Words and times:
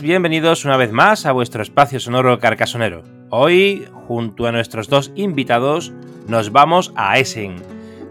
Bienvenidos 0.00 0.64
una 0.64 0.76
vez 0.76 0.92
más 0.92 1.26
a 1.26 1.32
vuestro 1.32 1.60
espacio 1.60 1.98
sonoro 1.98 2.38
carcasonero. 2.38 3.02
Hoy, 3.30 3.88
junto 4.06 4.46
a 4.46 4.52
nuestros 4.52 4.88
dos 4.88 5.10
invitados, 5.16 5.92
nos 6.28 6.52
vamos 6.52 6.92
a 6.94 7.18
Essen. 7.18 7.56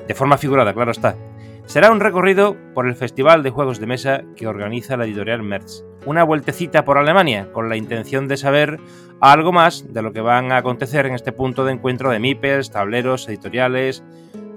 De 0.05 0.13
forma 0.13 0.37
figurada, 0.37 0.73
claro 0.73 0.91
está. 0.91 1.15
Será 1.65 1.89
un 1.89 2.01
recorrido 2.01 2.57
por 2.73 2.87
el 2.87 2.95
Festival 2.95 3.41
de 3.41 3.51
Juegos 3.51 3.79
de 3.79 3.87
Mesa 3.87 4.23
que 4.35 4.47
organiza 4.47 4.97
la 4.97 5.05
editorial 5.05 5.43
Merz. 5.43 5.85
Una 6.05 6.25
vueltecita 6.25 6.83
por 6.83 6.97
Alemania 6.97 7.53
con 7.53 7.69
la 7.69 7.77
intención 7.77 8.27
de 8.27 8.35
saber 8.35 8.77
algo 9.21 9.53
más 9.53 9.93
de 9.93 10.01
lo 10.01 10.11
que 10.11 10.21
van 10.21 10.51
a 10.51 10.57
acontecer 10.57 11.05
en 11.05 11.15
este 11.15 11.31
punto 11.31 11.63
de 11.63 11.71
encuentro 11.71 12.11
de 12.11 12.19
MIPES, 12.19 12.71
tableros, 12.71 13.29
editoriales, 13.29 14.03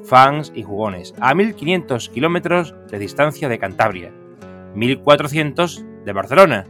fans 0.03 0.53
y 0.55 0.65
jugones. 0.65 1.15
A 1.21 1.33
1500 1.35 2.09
kilómetros 2.09 2.75
de 2.91 2.99
distancia 2.99 3.49
de 3.49 3.61
Cantabria. 3.61 4.13
1400 4.75 5.85
de 6.05 6.13
Barcelona, 6.13 6.67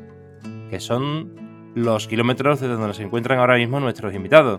que 0.74 0.80
son 0.80 1.70
los 1.76 2.08
kilómetros 2.08 2.58
desde 2.58 2.74
donde 2.74 2.94
se 2.94 3.04
encuentran 3.04 3.38
ahora 3.38 3.54
mismo 3.54 3.78
nuestros 3.78 4.12
invitados, 4.12 4.58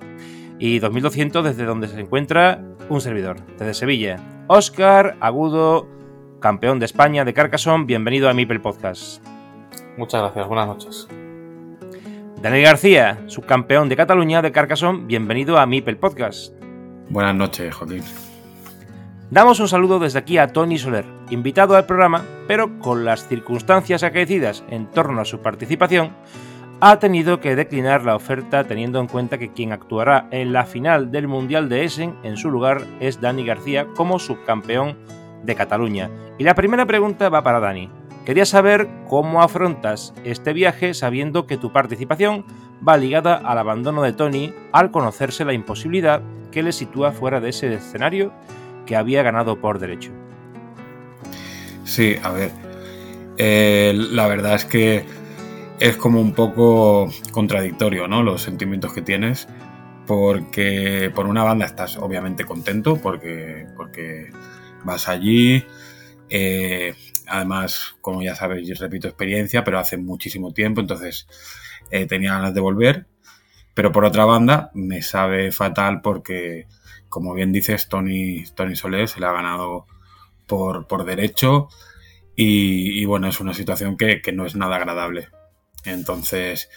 y 0.59 0.79
2200 0.79 1.43
desde 1.43 1.65
donde 1.65 1.89
se 1.89 1.99
encuentra 1.99 2.63
un 2.87 3.01
servidor, 3.01 3.45
desde 3.59 3.73
Sevilla. 3.73 4.15
Óscar 4.47 5.17
Agudo, 5.19 5.89
campeón 6.39 6.79
de 6.79 6.85
España 6.85 7.25
de 7.25 7.33
Carcassonne, 7.33 7.83
bienvenido 7.83 8.29
a 8.29 8.33
Mipel 8.33 8.61
Podcast. 8.61 9.21
Muchas 9.97 10.21
gracias, 10.21 10.47
buenas 10.47 10.67
noches. 10.67 11.07
Daniel 12.41 12.63
García, 12.63 13.19
subcampeón 13.27 13.89
de 13.89 13.97
Cataluña 13.97 14.41
de 14.41 14.53
Carcassonne, 14.53 15.03
bienvenido 15.07 15.57
a 15.57 15.65
Mipel 15.65 15.97
Podcast. 15.97 16.53
Buenas 17.09 17.35
noches, 17.35 17.75
Joaquín. 17.75 18.03
Damos 19.31 19.59
un 19.59 19.67
saludo 19.67 19.99
desde 19.99 20.19
aquí 20.19 20.37
a 20.37 20.47
Tony 20.47 20.77
Soler, 20.77 21.14
invitado 21.29 21.75
al 21.75 21.85
programa, 21.85 22.23
pero 22.47 22.79
con 22.79 23.05
las 23.05 23.27
circunstancias 23.27 24.03
acaecidas 24.03 24.63
en 24.69 24.87
torno 24.87 25.21
a 25.21 25.25
su 25.25 25.39
participación, 25.39 26.11
ha 26.81 26.99
tenido 26.99 27.39
que 27.39 27.55
declinar 27.55 28.03
la 28.03 28.15
oferta 28.15 28.65
teniendo 28.65 28.99
en 28.99 29.07
cuenta 29.07 29.37
que 29.37 29.51
quien 29.51 29.71
actuará 29.71 30.27
en 30.31 30.53
la 30.53 30.65
final 30.65 31.11
del 31.11 31.27
Mundial 31.27 31.69
de 31.69 31.85
Essen 31.85 32.15
en 32.23 32.37
su 32.37 32.51
lugar 32.51 32.81
es 32.99 33.21
Dani 33.21 33.45
García 33.45 33.87
como 33.95 34.19
subcampeón 34.19 34.97
de 35.43 35.55
Cataluña. 35.55 36.09
Y 36.37 36.43
la 36.43 36.55
primera 36.55 36.85
pregunta 36.85 37.29
va 37.29 37.43
para 37.43 37.59
Dani. 37.59 37.89
Quería 38.25 38.45
saber 38.45 38.89
cómo 39.07 39.41
afrontas 39.41 40.13
este 40.23 40.51
viaje 40.51 40.93
sabiendo 40.93 41.45
que 41.45 41.57
tu 41.57 41.71
participación 41.71 42.43
va 42.87 42.97
ligada 42.97 43.35
al 43.35 43.57
abandono 43.57 44.01
de 44.01 44.13
Tony 44.13 44.53
al 44.71 44.91
conocerse 44.91 45.45
la 45.45 45.53
imposibilidad 45.53 46.21
que 46.51 46.63
le 46.63 46.71
sitúa 46.71 47.11
fuera 47.11 47.39
de 47.39 47.49
ese 47.49 47.73
escenario 47.73 48.33
que 48.85 48.95
había 48.95 49.23
ganado 49.23 49.61
por 49.61 49.79
derecho. 49.79 50.11
Sí, 51.85 52.15
a 52.21 52.31
ver. 52.31 52.51
eh, 53.37 53.93
la 53.95 54.27
verdad 54.27 54.55
es 54.55 54.65
que 54.65 55.05
es 55.79 55.97
como 55.97 56.21
un 56.21 56.33
poco 56.33 57.11
contradictorio, 57.31 58.07
¿no? 58.07 58.23
Los 58.23 58.43
sentimientos 58.43 58.93
que 58.93 59.01
tienes. 59.01 59.47
Porque 60.07 61.11
por 61.15 61.27
una 61.27 61.43
banda 61.43 61.65
estás 61.65 61.97
obviamente 61.97 62.45
contento 62.45 62.97
porque, 63.01 63.67
porque 63.77 64.31
vas 64.85 65.09
allí. 65.09 65.65
eh, 66.29 66.95
además, 67.27 67.95
como 68.01 68.21
ya 68.23 68.35
sabéis, 68.35 68.79
repito 68.79 69.07
experiencia, 69.07 69.63
pero 69.63 69.79
hace 69.79 69.97
muchísimo 69.97 70.53
tiempo, 70.53 70.81
entonces 70.81 71.27
eh, 71.91 72.05
tenía 72.07 72.33
ganas 72.35 72.53
de 72.55 72.61
volver. 72.61 73.07
Pero 73.73 73.91
por 73.91 74.05
otra 74.05 74.25
banda, 74.25 74.71
me 74.73 75.01
sabe 75.01 75.51
fatal 75.51 76.01
porque, 76.01 76.67
como 77.09 77.33
bien 77.33 77.51
dices, 77.51 77.89
Tony, 77.89 78.43
Tony 78.55 78.75
Soler 78.75 79.07
se 79.07 79.19
le 79.19 79.27
ha 79.27 79.31
ganado 79.33 79.87
por, 80.47 80.87
por 80.87 81.05
derecho 81.05 81.69
y, 82.35 83.05
bueno, 83.05 83.27
es 83.27 83.39
una 83.39 83.53
situación 83.53 83.95
que, 83.97 84.21
no 84.33 84.45
es 84.45 84.55
nada 84.55 84.75
agradable. 84.75 85.29
Entonces, 85.85 86.69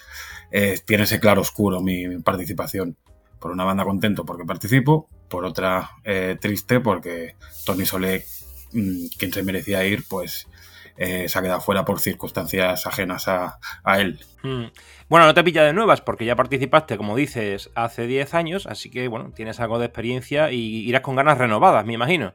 eh, 0.53 0.79
tiene 0.87 1.05
ese 1.05 1.21
claro 1.21 1.41
oscuro 1.41 1.81
mi, 1.81 2.19
participación. 2.19 2.97
Por 3.41 3.53
una 3.53 3.65
banda 3.65 3.85
contento 3.85 4.25
porque 4.25 4.45
participo, 4.45 5.09
por 5.29 5.45
otra 5.45 5.91
eh, 6.03 6.37
triste 6.41 6.81
porque 6.81 7.37
Tony 7.65 7.87
Soler, 7.87 8.25
mmm, 8.73 9.07
quien 9.17 9.33
se 9.33 9.45
merecía 9.45 9.85
ir, 9.85 10.05
pues 10.09 10.49
eh, 10.97 11.29
se 11.29 11.39
ha 11.39 11.43
quedado 11.43 11.61
fuera 11.61 11.85
por 11.85 12.01
circunstancias 12.01 12.85
ajenas 12.85 13.29
a, 13.29 13.61
él. 14.01 14.19
Mm. 14.43 14.65
Bueno, 15.09 15.27
no 15.27 15.35
te 15.35 15.45
pilla 15.45 15.63
de 15.63 15.73
nuevas 15.73 16.01
porque 16.01 16.25
ya 16.25 16.35
participaste, 16.35 16.97
como 16.97 17.15
dices, 17.15 17.71
hace 17.77 18.09
10 18.09 18.35
años, 18.35 18.67
así 18.67 18.91
que 18.91 19.07
bueno, 19.07 19.31
tienes 19.31 19.61
algo 19.61 19.79
de 19.79 19.87
experiencia 19.87 20.51
y 20.51 20.89
irás 20.89 21.03
con 21.03 21.15
ganas 21.15 21.39
renovadas, 21.39 21.87
me 21.87 21.93
imagino. 21.93 22.35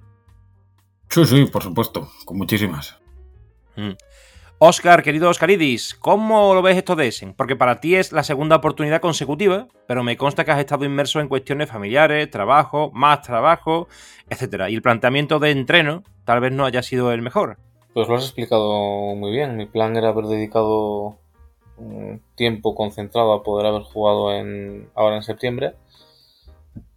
Sí, 1.13 1.25
sí, 1.25 1.45
por 1.45 1.61
supuesto, 1.61 2.09
con 2.25 2.39
muchísimas. 2.39 2.97
Mm. 3.75 3.91
Oscar, 4.57 5.03
querido 5.03 5.29
Oscaridis, 5.29 5.93
¿cómo 5.93 6.55
lo 6.55 6.63
ves 6.63 6.75
esto 6.75 6.95
de 6.95 7.07
Essen? 7.07 7.35
Porque 7.35 7.55
para 7.55 7.79
ti 7.79 7.93
es 7.93 8.11
la 8.11 8.23
segunda 8.23 8.55
oportunidad 8.55 8.99
consecutiva, 8.99 9.67
pero 9.87 10.03
me 10.03 10.17
consta 10.17 10.43
que 10.43 10.49
has 10.49 10.59
estado 10.59 10.85
inmerso 10.85 11.19
en 11.19 11.27
cuestiones 11.27 11.69
familiares, 11.69 12.31
trabajo, 12.31 12.89
más 12.95 13.21
trabajo, 13.21 13.87
etc. 14.27 14.63
Y 14.69 14.73
el 14.73 14.81
planteamiento 14.81 15.37
de 15.37 15.51
entreno 15.51 16.01
tal 16.25 16.39
vez 16.39 16.51
no 16.51 16.65
haya 16.65 16.81
sido 16.81 17.11
el 17.11 17.21
mejor. 17.21 17.59
Pues 17.93 18.07
lo 18.07 18.15
has 18.15 18.23
explicado 18.23 19.13
muy 19.13 19.29
bien. 19.29 19.55
Mi 19.55 19.67
plan 19.67 19.95
era 19.95 20.09
haber 20.09 20.25
dedicado 20.25 21.19
un 21.77 22.23
tiempo 22.33 22.73
concentrado 22.73 23.33
a 23.33 23.43
poder 23.43 23.67
haber 23.67 23.83
jugado 23.83 24.33
en 24.33 24.89
ahora 24.95 25.17
en 25.17 25.23
septiembre. 25.23 25.75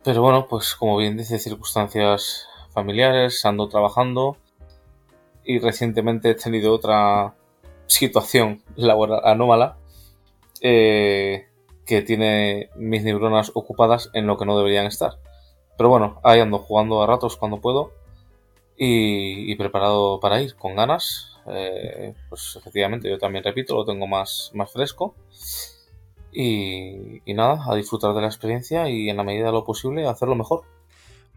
Pero 0.03 0.23
bueno, 0.23 0.47
pues 0.49 0.75
como 0.75 0.97
bien 0.97 1.19
dice, 1.19 1.39
circunstancias 1.39 2.49
familiares, 2.77 3.43
ando 3.47 3.69
trabajando 3.69 4.37
y 5.45 5.59
recientemente 5.61 6.29
he 6.31 6.35
tenido 6.35 6.75
otra 6.75 7.35
situación 7.87 8.63
laboral 8.77 9.23
anómala 9.25 9.79
eh, 10.61 11.47
que 11.87 12.03
tiene 12.03 12.69
mis 12.77 13.03
neuronas 13.03 13.51
ocupadas 13.55 14.11
en 14.13 14.27
lo 14.27 14.37
que 14.37 14.45
no 14.45 14.59
deberían 14.59 14.85
estar. 14.85 15.13
Pero 15.79 15.89
bueno, 15.89 16.21
ahí 16.23 16.41
ando 16.41 16.59
jugando 16.59 17.03
a 17.03 17.07
ratos 17.07 17.39
cuando 17.39 17.63
puedo 17.63 17.93
y, 18.77 19.55
preparado 19.57 20.21
para 20.21 20.43
ir 20.43 20.55
con 20.57 20.77
ganas. 20.77 21.39
Eh, 21.49 22.15
pues 22.29 22.57
efectivamente, 22.57 23.09
yo 23.09 23.19
también 23.19 23.45
repito, 23.45 23.75
lo 23.75 23.87
tengo 23.87 24.07
más, 24.07 24.51
más 24.53 24.71
fresco. 24.71 25.15
Y, 26.33 27.23
y, 27.25 27.35
nada, 27.35 27.65
a 27.71 27.75
disfrutar 27.75 28.15
de 28.15 28.21
la 28.21 28.27
experiencia 28.27 28.91
y 28.91 29.09
en 29.09 29.17
la 29.17 29.23
medida 29.23 29.47
de 29.47 29.53
lo 29.53 29.65
posible 29.65 30.07
hacerlo 30.07 30.35
mejor. 30.35 30.65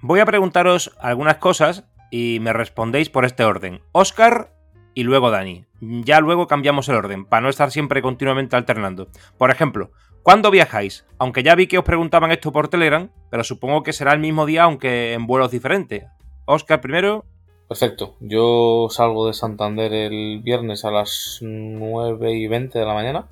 Voy 0.01 0.21
a 0.21 0.25
preguntaros 0.25 0.95
algunas 1.01 1.37
cosas 1.37 1.83
y 2.09 2.39
me 2.39 2.53
respondéis 2.53 3.09
por 3.09 3.25
este 3.25 3.43
orden. 3.43 3.81
Oscar 3.91 4.53
y 4.93 5.03
luego 5.03 5.29
Dani. 5.29 5.65
Ya 5.81 6.21
luego 6.21 6.47
cambiamos 6.47 6.87
el 6.87 6.95
orden, 6.95 7.25
para 7.25 7.41
no 7.41 7.49
estar 7.49 7.69
siempre 7.69 8.01
continuamente 8.01 8.55
alternando. 8.55 9.09
Por 9.37 9.51
ejemplo, 9.51 9.91
¿cuándo 10.23 10.51
viajáis? 10.51 11.05
Aunque 11.17 11.43
ya 11.43 11.53
vi 11.55 11.67
que 11.67 11.77
os 11.77 11.83
preguntaban 11.83 12.31
esto 12.31 12.53
por 12.53 12.69
Telegram, 12.69 13.11
pero 13.29 13.43
supongo 13.43 13.83
que 13.83 13.91
será 13.91 14.13
el 14.13 14.19
mismo 14.19 14.45
día, 14.45 14.63
aunque 14.63 15.11
en 15.11 15.27
vuelos 15.27 15.51
diferentes. 15.51 16.05
Oscar 16.45 16.79
primero. 16.79 17.25
Perfecto. 17.67 18.15
Yo 18.21 18.87
salgo 18.89 19.27
de 19.27 19.33
Santander 19.33 19.91
el 19.91 20.39
viernes 20.41 20.85
a 20.85 20.91
las 20.91 21.39
9 21.41 22.33
y 22.35 22.47
20 22.47 22.79
de 22.79 22.85
la 22.85 22.93
mañana. 22.93 23.27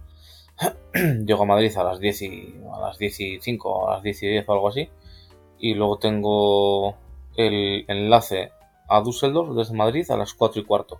Llego 1.25 1.43
a 1.43 1.45
Madrid 1.45 1.71
a 1.77 1.83
las 1.83 1.99
10 1.99 2.21
y, 2.23 2.55
a 2.73 2.79
las 2.79 2.97
10 2.97 3.19
y 3.21 3.39
5, 3.39 3.89
a 3.89 3.93
las 3.93 4.03
10 4.03 4.23
y 4.23 4.27
10 4.27 4.49
o 4.49 4.53
algo 4.53 4.67
así. 4.67 4.89
Y 5.59 5.73
luego 5.73 5.97
tengo 5.97 6.95
el 7.35 7.85
enlace 7.87 8.51
a 8.87 9.01
Düsseldorf 9.01 9.55
desde 9.55 9.75
Madrid 9.75 10.09
a 10.11 10.17
las 10.17 10.33
4 10.33 10.61
y 10.61 10.65
cuarto. 10.65 10.99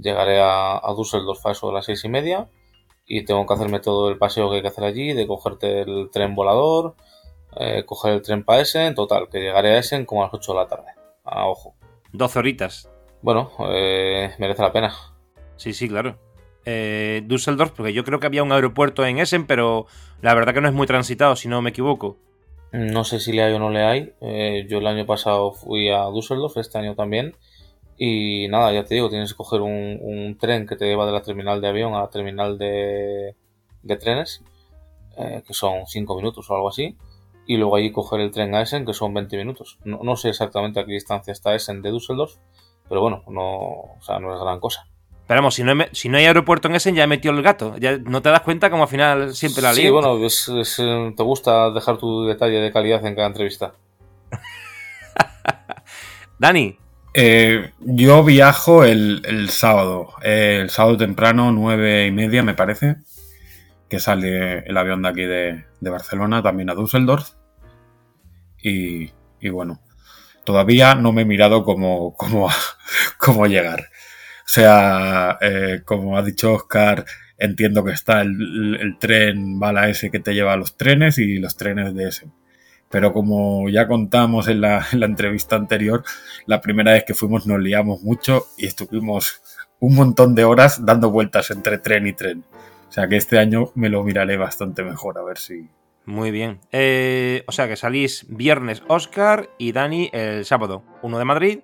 Llegaré 0.00 0.40
a, 0.40 0.78
a 0.78 0.94
Düsseldorf 0.94 1.44
a 1.46 1.52
eso 1.52 1.68
de 1.68 1.74
las 1.74 1.84
6 1.86 2.04
y 2.04 2.08
media 2.08 2.48
y 3.06 3.24
tengo 3.24 3.46
que 3.46 3.54
hacerme 3.54 3.80
todo 3.80 4.10
el 4.10 4.18
paseo 4.18 4.50
que 4.50 4.56
hay 4.56 4.62
que 4.62 4.68
hacer 4.68 4.84
allí, 4.84 5.12
de 5.12 5.26
cogerte 5.26 5.82
el 5.82 6.10
tren 6.10 6.34
volador, 6.34 6.96
eh, 7.58 7.84
coger 7.86 8.14
el 8.14 8.22
tren 8.22 8.42
para 8.42 8.60
Essen, 8.60 8.82
en 8.82 8.94
total, 8.94 9.28
que 9.30 9.40
llegaré 9.40 9.76
a 9.76 9.78
Essen 9.78 10.04
como 10.04 10.22
a 10.22 10.26
las 10.26 10.34
8 10.34 10.52
de 10.52 10.58
la 10.58 10.66
tarde. 10.66 10.90
A 11.24 11.46
ojo. 11.46 11.74
12 12.12 12.38
horitas. 12.38 12.90
Bueno, 13.22 13.50
eh, 13.70 14.34
merece 14.38 14.62
la 14.62 14.72
pena. 14.72 14.92
Sí, 15.56 15.72
sí, 15.72 15.88
claro. 15.88 16.18
Eh, 16.64 17.22
Düsseldorf, 17.24 17.70
porque 17.70 17.92
yo 17.92 18.04
creo 18.04 18.18
que 18.18 18.26
había 18.26 18.42
un 18.42 18.52
aeropuerto 18.52 19.06
en 19.06 19.18
Essen, 19.18 19.46
pero 19.46 19.86
la 20.20 20.34
verdad 20.34 20.52
que 20.52 20.60
no 20.60 20.68
es 20.68 20.74
muy 20.74 20.86
transitado, 20.86 21.36
si 21.36 21.48
no 21.48 21.62
me 21.62 21.70
equivoco. 21.70 22.18
No 22.72 23.04
sé 23.04 23.20
si 23.20 23.32
le 23.32 23.42
hay 23.42 23.52
o 23.54 23.58
no 23.58 23.70
le 23.70 23.82
hay. 23.82 24.12
Eh, 24.20 24.66
yo 24.68 24.78
el 24.78 24.86
año 24.86 25.06
pasado 25.06 25.52
fui 25.52 25.88
a 25.88 26.04
Düsseldorf, 26.06 26.56
este 26.56 26.78
año 26.78 26.94
también. 26.94 27.34
Y 27.98 28.48
nada, 28.48 28.72
ya 28.72 28.84
te 28.84 28.94
digo, 28.94 29.08
tienes 29.08 29.32
que 29.32 29.36
coger 29.36 29.62
un, 29.62 30.36
tren 30.38 30.66
que 30.66 30.76
te 30.76 30.86
lleva 30.86 31.06
de 31.06 31.12
la 31.12 31.22
terminal 31.22 31.60
de 31.60 31.68
avión 31.68 31.94
a 31.94 32.00
la 32.00 32.10
terminal 32.10 32.58
de, 32.58 33.34
trenes, 33.98 34.42
eh, 35.16 35.42
que 35.46 35.54
son 35.54 35.86
5 35.86 36.16
minutos 36.16 36.50
o 36.50 36.54
algo 36.54 36.68
así. 36.68 36.96
Y 37.46 37.56
luego 37.56 37.76
allí 37.76 37.92
coger 37.92 38.20
el 38.20 38.32
tren 38.32 38.54
a 38.54 38.62
Essen, 38.62 38.84
que 38.84 38.92
son 38.92 39.14
20 39.14 39.36
minutos. 39.36 39.78
No, 39.84 40.16
sé 40.16 40.30
exactamente 40.30 40.80
a 40.80 40.84
qué 40.84 40.92
distancia 40.92 41.32
está 41.32 41.54
Essen 41.54 41.80
de 41.80 41.92
Düsseldorf, 41.92 42.34
pero 42.88 43.00
bueno, 43.00 43.22
no, 43.28 43.44
o 43.44 43.98
sea, 44.02 44.18
no 44.18 44.34
es 44.34 44.40
gran 44.40 44.60
cosa. 44.60 44.86
Pero 45.26 45.38
vamos, 45.38 45.56
si 45.56 45.64
no, 45.64 45.72
hay, 45.72 45.88
si 45.92 46.08
no 46.08 46.18
hay 46.18 46.24
aeropuerto 46.24 46.68
en 46.68 46.76
Essen, 46.76 46.94
ya 46.94 47.04
he 47.04 47.08
metido 47.08 47.34
el 47.34 47.42
gato. 47.42 47.76
Ya 47.78 47.98
no 47.98 48.22
te 48.22 48.28
das 48.28 48.42
cuenta 48.42 48.70
como 48.70 48.84
al 48.84 48.88
final 48.88 49.34
siempre 49.34 49.60
la 49.60 49.72
lío. 49.72 49.82
Sí, 49.82 49.90
bueno, 49.90 50.18
eh, 50.24 51.12
te 51.16 51.22
gusta 51.24 51.70
dejar 51.70 51.98
tu 51.98 52.26
detalle 52.26 52.60
de 52.60 52.72
calidad 52.72 53.04
en 53.04 53.16
cada 53.16 53.26
entrevista. 53.26 53.74
Dani. 56.38 56.78
Eh, 57.12 57.72
yo 57.80 58.22
viajo 58.22 58.84
el, 58.84 59.48
sábado. 59.50 60.10
Eh, 60.22 60.60
el 60.62 60.70
sábado 60.70 60.98
temprano, 60.98 61.50
nueve 61.50 62.06
y 62.06 62.12
media, 62.12 62.44
me 62.44 62.54
parece. 62.54 62.96
Que 63.88 63.98
sale 63.98 64.58
el 64.58 64.76
avión 64.76 65.02
de 65.02 65.08
aquí 65.08 65.22
de, 65.22 65.64
Barcelona, 65.80 66.42
también 66.42 66.70
a 66.70 66.74
Düsseldorf. 66.74 67.30
Y, 68.62 69.10
bueno, 69.48 69.80
todavía 70.44 70.94
no 70.94 71.12
me 71.12 71.22
he 71.22 71.24
mirado 71.24 71.64
cómo, 71.64 72.14
cómo, 72.14 72.48
cómo 73.18 73.46
llegar. 73.46 73.88
O 74.46 74.48
sea, 74.48 75.38
eh, 75.40 75.82
como 75.84 76.16
ha 76.16 76.22
dicho 76.22 76.54
Oscar, 76.54 77.04
entiendo 77.36 77.84
que 77.84 77.90
está 77.90 78.20
el, 78.20 78.96
tren 79.00 79.58
bala 79.58 79.88
ese 79.88 80.08
que 80.08 80.20
te 80.20 80.34
lleva 80.34 80.52
a 80.52 80.56
los 80.56 80.76
trenes 80.76 81.18
y 81.18 81.38
los 81.38 81.56
trenes 81.56 81.94
de 81.96 82.08
ese. 82.08 82.28
Pero 82.88 83.12
como 83.12 83.68
ya 83.68 83.88
contamos 83.88 84.46
en 84.48 84.60
la, 84.60 84.86
entrevista 84.92 85.56
anterior, 85.56 86.04
la 86.46 86.60
primera 86.60 86.92
vez 86.92 87.02
que 87.04 87.14
fuimos 87.14 87.48
nos 87.48 87.58
liamos 87.58 88.02
mucho 88.02 88.46
y 88.56 88.66
estuvimos 88.66 89.42
un 89.80 89.96
montón 89.96 90.36
de 90.36 90.44
horas 90.44 90.86
dando 90.86 91.10
vueltas 91.10 91.50
entre 91.50 91.78
tren 91.78 92.06
y 92.06 92.12
tren. 92.12 92.44
O 92.88 92.92
sea 92.92 93.08
que 93.08 93.16
este 93.16 93.40
año 93.40 93.72
me 93.74 93.88
lo 93.88 94.04
miraré 94.04 94.36
bastante 94.36 94.84
mejor, 94.84 95.18
a 95.18 95.24
ver 95.24 95.38
si. 95.38 95.68
Muy 96.04 96.30
bien. 96.30 96.60
Eh, 96.70 97.42
o 97.48 97.52
sea 97.52 97.66
que 97.66 97.74
salís 97.74 98.26
viernes 98.28 98.84
Oscar 98.86 99.50
y 99.58 99.72
Dani 99.72 100.08
el 100.12 100.44
sábado. 100.44 100.84
Uno 101.02 101.18
de 101.18 101.24
Madrid, 101.24 101.58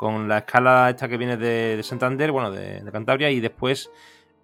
con 0.00 0.28
la 0.28 0.38
escala 0.38 0.88
esta 0.88 1.08
que 1.08 1.18
viene 1.18 1.36
de, 1.36 1.78
Santander, 1.82 2.32
bueno, 2.32 2.50
de, 2.50 2.82
Cantabria, 2.90 3.30
y 3.30 3.38
después 3.38 3.92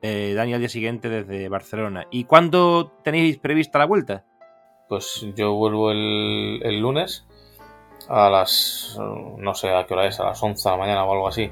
eh, 0.02 0.34
Dani 0.36 0.52
al 0.52 0.60
día 0.60 0.68
siguiente 0.68 1.08
desde 1.08 1.48
Barcelona. 1.48 2.06
¿Y 2.10 2.24
cuándo 2.24 2.92
tenéis 3.02 3.38
prevista 3.38 3.78
la 3.78 3.86
vuelta? 3.86 4.22
Pues 4.86 5.26
yo 5.34 5.54
vuelvo 5.54 5.92
el, 5.92 6.78
lunes 6.78 7.26
a 8.06 8.28
las, 8.28 8.98
no 8.98 9.54
sé 9.54 9.74
a 9.74 9.86
qué 9.86 9.94
hora 9.94 10.06
es, 10.06 10.20
a 10.20 10.24
las 10.24 10.42
11 10.42 10.62
de 10.62 10.74
la 10.74 10.78
mañana 10.78 11.04
o 11.04 11.12
algo 11.14 11.26
así. 11.26 11.50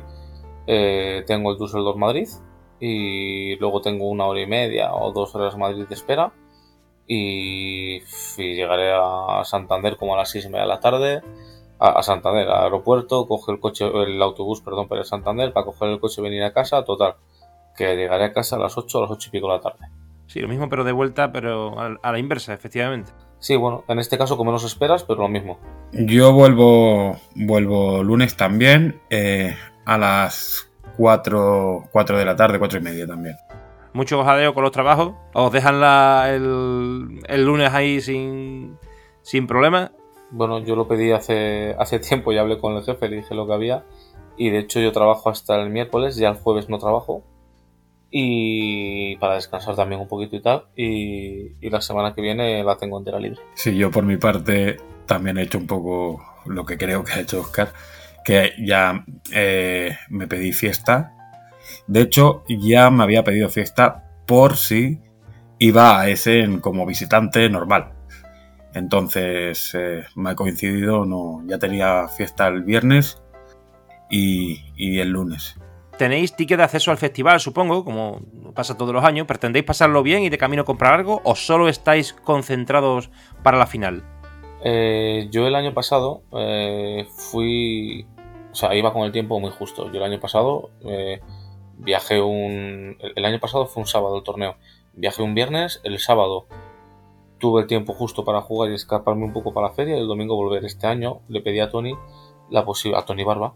Eh, 0.67 1.25
tengo 1.27 1.53
el 1.53 1.57
Düsseldorf 1.57 1.97
Madrid 1.97 2.29
y 2.81 3.57
luego 3.57 3.81
tengo 3.81 4.11
una 4.11 4.27
hora 4.27 4.43
y 4.43 4.47
media 4.47 4.93
o 4.93 5.13
dos 5.13 5.35
horas 5.35 5.57
Madrid 5.57 5.87
de 5.89 5.95
espera 5.95 6.31
y, 7.07 8.03
y 8.03 8.55
llegaré 8.55 8.93
a 8.93 9.43
Santander 9.45 9.97
como 9.97 10.13
a 10.13 10.19
las 10.19 10.31
6 10.31 10.45
y 10.45 10.49
media 10.49 10.65
de 10.65 10.69
la 10.69 10.81
tarde 10.81 11.23
a, 11.79 12.03
Santander, 12.03 12.49
al 12.49 12.65
aeropuerto, 12.65 13.27
coge 13.27 13.53
el 13.53 13.61
coche, 13.61 13.87
el 13.87 14.21
autobús, 14.23 14.61
perdón, 14.61 14.89
para 14.89 15.05
Santander, 15.05 15.53
para 15.53 15.67
coger 15.67 15.89
el 15.89 16.01
coche 16.01 16.21
y 16.21 16.25
venir 16.25 16.43
a 16.43 16.53
casa, 16.53 16.85
total, 16.85 17.17
que 17.77 17.97
llegaré 17.97 18.25
a 18.25 18.33
casa 18.33 18.57
a 18.57 18.59
las 18.59 18.77
8 18.79 18.99
a 18.99 19.01
las 19.03 19.11
8 19.11 19.29
y 19.29 19.33
pico 19.33 19.49
de 19.49 19.55
la 19.55 19.61
tarde. 19.61 19.89
Sí, 20.27 20.41
lo 20.41 20.49
mismo 20.49 20.69
pero 20.69 20.85
de 20.85 20.93
vuelta, 20.93 21.33
pero 21.33 21.79
a 21.79 22.13
la 22.13 22.19
inversa, 22.19 22.55
efectivamente. 22.55 23.13
Sí, 23.39 23.57
bueno, 23.57 23.85
en 23.89 23.99
este 23.99 24.17
caso 24.17 24.37
como 24.39 24.53
menos 24.53 24.65
esperas, 24.65 25.05
pero 25.05 25.21
lo 25.21 25.29
mismo. 25.29 25.59
Yo 25.93 26.33
vuelvo, 26.33 27.17
vuelvo 27.35 28.03
lunes 28.03 28.37
también, 28.37 29.01
eh, 29.11 29.55
a 29.85 29.99
las 29.99 30.71
4, 30.97 31.85
4 31.93 32.19
de 32.19 32.25
la 32.25 32.37
tarde, 32.37 32.59
4 32.59 32.79
y 32.79 32.83
media 32.83 33.07
también. 33.07 33.37
Mucho 33.93 34.25
jadeo 34.25 34.55
con 34.55 34.63
los 34.63 34.73
trabajos. 34.73 35.13
¿Os 35.35 35.53
dejan 35.53 35.81
la, 35.81 36.33
el, 36.33 37.21
el 37.29 37.45
lunes 37.45 37.73
ahí 37.73 38.01
sin, 38.01 38.79
sin 39.23 39.47
problemas? 39.47 39.93
Bueno, 40.35 40.59
yo 40.59 40.75
lo 40.75 40.89
pedí 40.89 41.13
hace, 41.13 41.77
hace 41.79 42.01
tiempo 42.01 42.33
y 42.33 42.39
hablé 42.39 42.59
con 42.59 42.77
el 42.77 42.83
jefe, 42.83 43.09
le 43.09 43.19
dije 43.19 43.37
lo 43.37 43.47
que 43.47 43.55
había. 43.55 43.85
Y 44.37 44.51
de 44.51 44.59
hecho 44.59 44.81
yo 44.81 44.91
trabajo 44.91 45.31
hasta 45.31 45.55
el 45.63 45.71
miércoles, 45.71 46.17
ya 46.17 46.29
el 46.29 46.35
jueves 46.35 46.69
no 46.69 46.81
trabajo. 46.81 47.23
Y 48.11 49.15
para 49.19 49.35
descansar 49.35 49.77
también 49.77 50.01
un 50.01 50.09
poquito 50.09 50.35
y 50.35 50.43
tal. 50.43 50.65
Y, 50.75 51.71
la 51.71 51.81
semana 51.81 52.15
que 52.15 52.21
viene 52.21 52.65
la 52.65 52.77
tengo 52.77 52.99
entera 52.99 53.21
libre. 53.21 53.41
Sí, 53.55 53.77
yo 53.77 53.93
por 53.93 54.03
mi 54.03 54.17
parte 54.17 54.79
también 55.07 55.39
he 55.39 55.43
hecho 55.43 55.59
un 55.59 55.69
poco 55.69 56.21
lo 56.47 56.67
que 56.67 56.77
creo 56.77 57.05
que 57.05 57.13
ha 57.13 57.21
hecho 57.21 57.41
Oscar. 57.41 57.73
Que 58.25 58.55
ya 58.59 59.05
eh, 59.33 59.97
me 60.09 60.27
pedí 60.27 60.53
fiesta. 60.53 61.13
De 61.87 62.01
hecho, 62.01 62.43
ya 62.49 62.91
me 62.91 63.05
había 63.05 63.23
pedido 63.23 63.49
fiesta 63.51 64.11
por 64.27 64.57
si 64.57 64.99
iba 65.61 66.01
a 66.01 66.09
ese 66.09 66.59
como 66.61 66.87
visitante 66.87 67.49
normal. 67.49 67.94
Entonces 68.75 69.73
eh, 69.75 70.05
me 70.17 70.31
ha 70.31 70.35
coincidido, 70.35 71.05
no, 71.05 71.43
ya 71.47 71.59
tenía 71.59 72.09
fiesta 72.09 72.49
el 72.49 72.65
viernes 72.65 73.23
y, 74.11 74.99
el 74.99 75.11
lunes. 75.11 75.57
Tenéis 75.97 76.35
ticket 76.35 76.59
de 76.59 76.65
acceso 76.65 76.91
al 76.91 76.99
festival, 76.99 77.39
supongo, 77.39 77.85
como 77.85 78.21
pasa 78.53 78.77
todos 78.77 78.93
los 78.93 79.05
años. 79.05 79.29
¿Pretendéis 79.29 79.65
pasarlo 79.65 80.03
bien 80.03 80.25
y 80.25 80.29
de 80.29 80.39
camino 80.39 80.65
comprar 80.65 80.95
algo 80.95 81.21
o 81.25 81.37
solo 81.37 81.69
estáis 81.69 82.13
concentrados 82.13 83.11
para 83.45 83.59
la 83.59 83.67
final? 83.69 84.03
Eh, 84.65 85.29
yo 85.31 85.47
el 85.47 85.55
año 85.55 85.73
pasado 85.73 86.23
eh, 86.37 87.07
fui, 87.17 88.07
o 88.51 88.55
sea, 88.57 88.75
iba 88.75 88.93
con 88.93 89.03
el 89.03 89.13
tiempo 89.13 89.39
muy 89.39 89.53
justo. 89.53 89.93
Yo 89.93 89.99
el 89.99 90.13
año 90.13 90.19
pasado 90.19 90.71
viajé 91.79 92.21
un, 92.21 92.99
el 93.15 93.25
año 93.25 93.39
pasado 93.39 93.67
fue 93.67 93.83
un 93.83 93.87
sábado 93.87 94.19
el 94.19 94.25
torneo. 94.25 94.57
Viajé 94.95 95.23
un 95.23 95.35
viernes, 95.35 95.81
el 95.85 96.01
sábado 96.01 96.49
tuve 97.39 97.63
el 97.63 97.67
tiempo 97.67 97.93
justo 97.93 98.25
para 98.25 98.41
jugar 98.41 98.71
y 98.71 98.75
escaparme 98.75 99.25
un 99.25 99.33
poco 99.33 99.53
para 99.53 99.69
la 99.69 99.75
feria 99.75 99.97
y 99.97 100.01
el 100.01 100.07
domingo 100.07 100.37
volver. 100.37 100.65
Este 100.65 100.87
año 100.87 101.21
le 101.29 101.41
pedí 101.41 101.61
a 101.61 101.71
Tony, 101.71 101.95
la 102.51 102.61
a 102.61 103.05
Tony 103.05 103.25
Barba, 103.25 103.55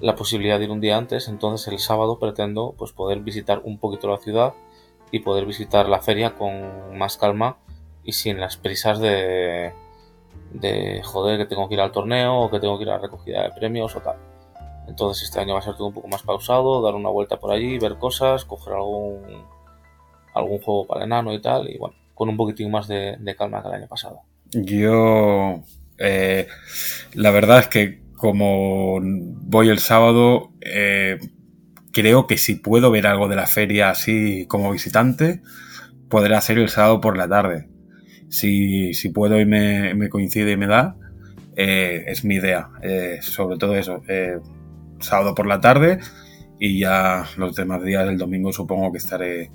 la 0.00 0.16
posibilidad 0.16 0.58
de 0.58 0.64
ir 0.64 0.70
un 0.70 0.80
día 0.80 0.96
antes, 0.96 1.28
entonces 1.28 1.68
el 1.68 1.78
sábado 1.78 2.18
pretendo 2.18 2.74
pues 2.76 2.92
poder 2.92 3.20
visitar 3.20 3.60
un 3.64 3.78
poquito 3.78 4.08
la 4.08 4.18
ciudad 4.18 4.54
y 5.10 5.20
poder 5.20 5.46
visitar 5.46 5.88
la 5.88 6.00
feria 6.00 6.34
con 6.34 6.96
más 6.96 7.16
calma 7.16 7.58
y 8.02 8.12
sin 8.12 8.40
las 8.40 8.56
prisas 8.56 8.98
de 8.98 9.72
de 10.52 11.02
joder 11.02 11.38
que 11.38 11.46
tengo 11.46 11.68
que 11.68 11.74
ir 11.74 11.80
al 11.80 11.92
torneo 11.92 12.40
o 12.40 12.50
que 12.50 12.60
tengo 12.60 12.76
que 12.76 12.84
ir 12.84 12.90
a 12.90 12.94
la 12.94 12.98
recogida 12.98 13.42
de 13.42 13.50
premios 13.50 13.96
o 13.96 14.00
tal. 14.00 14.16
Entonces 14.86 15.24
este 15.24 15.40
año 15.40 15.54
va 15.54 15.60
a 15.60 15.62
ser 15.62 15.76
todo 15.76 15.88
un 15.88 15.94
poco 15.94 16.08
más 16.08 16.22
pausado, 16.22 16.82
dar 16.82 16.94
una 16.94 17.08
vuelta 17.08 17.38
por 17.38 17.52
allí, 17.52 17.78
ver 17.78 17.96
cosas, 17.98 18.44
coger 18.44 18.74
algún 18.74 19.46
algún 20.34 20.60
juego 20.60 20.86
para 20.86 21.04
enano 21.04 21.32
y 21.32 21.40
tal 21.40 21.68
y 21.70 21.78
bueno, 21.78 21.94
con 22.14 22.28
un 22.28 22.36
poquitín 22.36 22.70
más 22.70 22.88
de, 22.88 23.16
calma 23.36 23.62
que 23.62 23.68
el 23.68 23.74
año 23.74 23.88
pasado. 23.88 24.20
Yo, 24.52 25.62
eh, 25.98 26.46
la 27.14 27.30
verdad 27.30 27.60
es 27.60 27.68
que 27.68 28.02
como 28.16 29.00
voy 29.02 29.68
el 29.68 29.78
sábado, 29.78 30.52
eh, 30.60 31.18
creo 31.92 32.26
que 32.26 32.38
si 32.38 32.54
puedo 32.54 32.90
ver 32.90 33.06
algo 33.06 33.28
de 33.28 33.36
la 33.36 33.46
feria 33.46 33.90
así 33.90 34.46
como 34.46 34.70
visitante, 34.70 35.42
podré 36.08 36.36
hacer 36.36 36.58
el 36.58 36.68
sábado 36.68 37.00
por 37.00 37.16
la 37.16 37.28
tarde. 37.28 37.68
Si, 38.28 38.94
si 38.94 39.08
puedo 39.08 39.40
y 39.40 39.44
me, 39.44 40.08
coincide 40.08 40.52
y 40.52 40.56
me 40.56 40.66
da, 40.66 40.96
eh, 41.56 42.04
es 42.06 42.24
mi 42.24 42.36
idea. 42.36 42.70
sobre 43.20 43.58
todo 43.58 43.74
eso, 43.76 44.02
sábado 45.00 45.34
por 45.34 45.46
la 45.46 45.60
tarde 45.60 45.98
y 46.58 46.78
ya 46.78 47.24
los 47.36 47.56
demás 47.56 47.82
días 47.82 48.06
del 48.06 48.18
domingo 48.18 48.52
supongo 48.52 48.92
que 48.92 48.98
estaré 48.98 49.50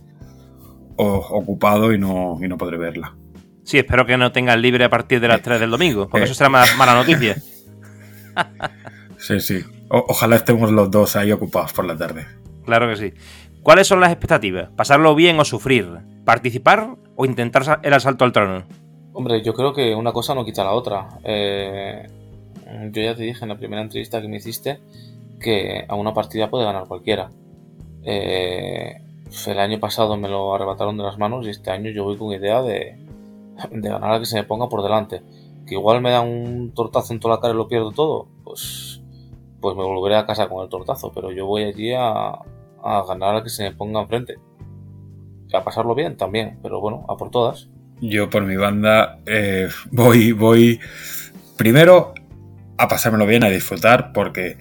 ocupado 0.97 1.93
y 1.93 1.97
no, 1.97 2.37
y 2.41 2.47
no 2.47 2.57
podré 2.57 2.77
verla. 2.77 3.15
Sí, 3.63 3.77
espero 3.77 4.05
que 4.05 4.17
no 4.17 4.31
tengas 4.31 4.57
libre 4.57 4.85
a 4.85 4.89
partir 4.89 5.19
de 5.19 5.27
las 5.27 5.41
3 5.41 5.59
del 5.59 5.71
domingo, 5.71 6.07
porque 6.07 6.25
eso 6.25 6.33
será 6.33 6.49
más 6.49 6.75
mala 6.77 6.95
noticia. 6.95 7.35
sí, 9.17 9.39
sí. 9.39 9.63
ojalá 9.89 10.37
estemos 10.37 10.71
los 10.71 10.89
dos 10.89 11.15
ahí 11.15 11.31
ocupados 11.31 11.73
por 11.73 11.85
la 11.85 11.97
tarde. 11.97 12.25
Claro 12.65 12.87
que 12.87 12.95
sí. 12.95 13.13
¿Cuáles 13.63 13.87
son 13.87 13.99
las 13.99 14.11
expectativas? 14.11 14.69
¿Pasarlo 14.69 15.13
bien 15.15 15.37
o 15.39 15.43
sufrir? 15.43 15.99
¿Participar 16.23 16.95
o 17.17 17.25
intentar 17.25 17.81
el 17.83 17.93
asalto 17.93 18.23
al 18.23 18.31
trono? 18.31 18.63
Hombre, 19.11 19.41
yo 19.43 19.53
creo 19.53 19.73
que 19.73 19.93
una 19.93 20.13
cosa 20.13 20.33
no 20.33 20.45
quita 20.45 20.63
la 20.63 20.71
otra. 20.71 21.09
Eh, 21.25 22.07
yo 22.91 23.01
ya 23.01 23.15
te 23.15 23.23
dije 23.23 23.43
en 23.43 23.49
la 23.49 23.57
primera 23.57 23.81
entrevista 23.81 24.21
que 24.21 24.27
me 24.29 24.37
hiciste 24.37 24.79
que 25.41 25.85
a 25.87 25.95
una 25.95 26.13
partida 26.13 26.49
puede 26.49 26.63
ganar 26.63 26.87
cualquiera. 26.87 27.29
Eh, 28.03 29.01
el 29.47 29.59
año 29.59 29.79
pasado 29.79 30.17
me 30.17 30.27
lo 30.27 30.53
arrebataron 30.53 30.97
de 30.97 31.03
las 31.03 31.17
manos 31.17 31.45
y 31.45 31.49
este 31.49 31.71
año 31.71 31.91
yo 31.91 32.03
voy 32.03 32.17
con 32.17 32.31
idea 32.31 32.61
de, 32.61 32.97
de 33.71 33.89
ganar 33.89 34.13
a 34.13 34.19
que 34.19 34.25
se 34.25 34.35
me 34.35 34.43
ponga 34.43 34.69
por 34.69 34.83
delante. 34.83 35.21
Que 35.65 35.75
igual 35.75 36.01
me 36.01 36.11
da 36.11 36.21
un 36.21 36.71
tortazo 36.73 37.13
en 37.13 37.19
toda 37.19 37.35
la 37.35 37.41
cara 37.41 37.53
y 37.53 37.57
lo 37.57 37.67
pierdo 37.67 37.91
todo, 37.91 38.27
pues, 38.43 39.01
pues 39.59 39.75
me 39.75 39.83
volveré 39.83 40.15
a 40.15 40.25
casa 40.25 40.47
con 40.47 40.63
el 40.63 40.69
tortazo. 40.69 41.11
Pero 41.13 41.31
yo 41.31 41.45
voy 41.45 41.63
allí 41.63 41.93
a, 41.93 42.29
a 42.83 43.03
ganar 43.07 43.35
a 43.35 43.43
que 43.43 43.49
se 43.49 43.63
me 43.63 43.75
ponga 43.75 44.01
enfrente. 44.01 44.35
A 45.53 45.63
pasarlo 45.63 45.95
bien 45.95 46.17
también, 46.17 46.59
pero 46.61 46.81
bueno, 46.81 47.05
a 47.07 47.15
por 47.15 47.31
todas. 47.31 47.69
Yo 47.99 48.29
por 48.29 48.43
mi 48.43 48.55
banda 48.55 49.19
eh, 49.25 49.69
voy, 49.91 50.31
voy 50.31 50.79
primero 51.57 52.13
a 52.77 52.87
pasármelo 52.87 53.25
bien, 53.25 53.43
a 53.43 53.49
disfrutar, 53.49 54.11
porque 54.13 54.57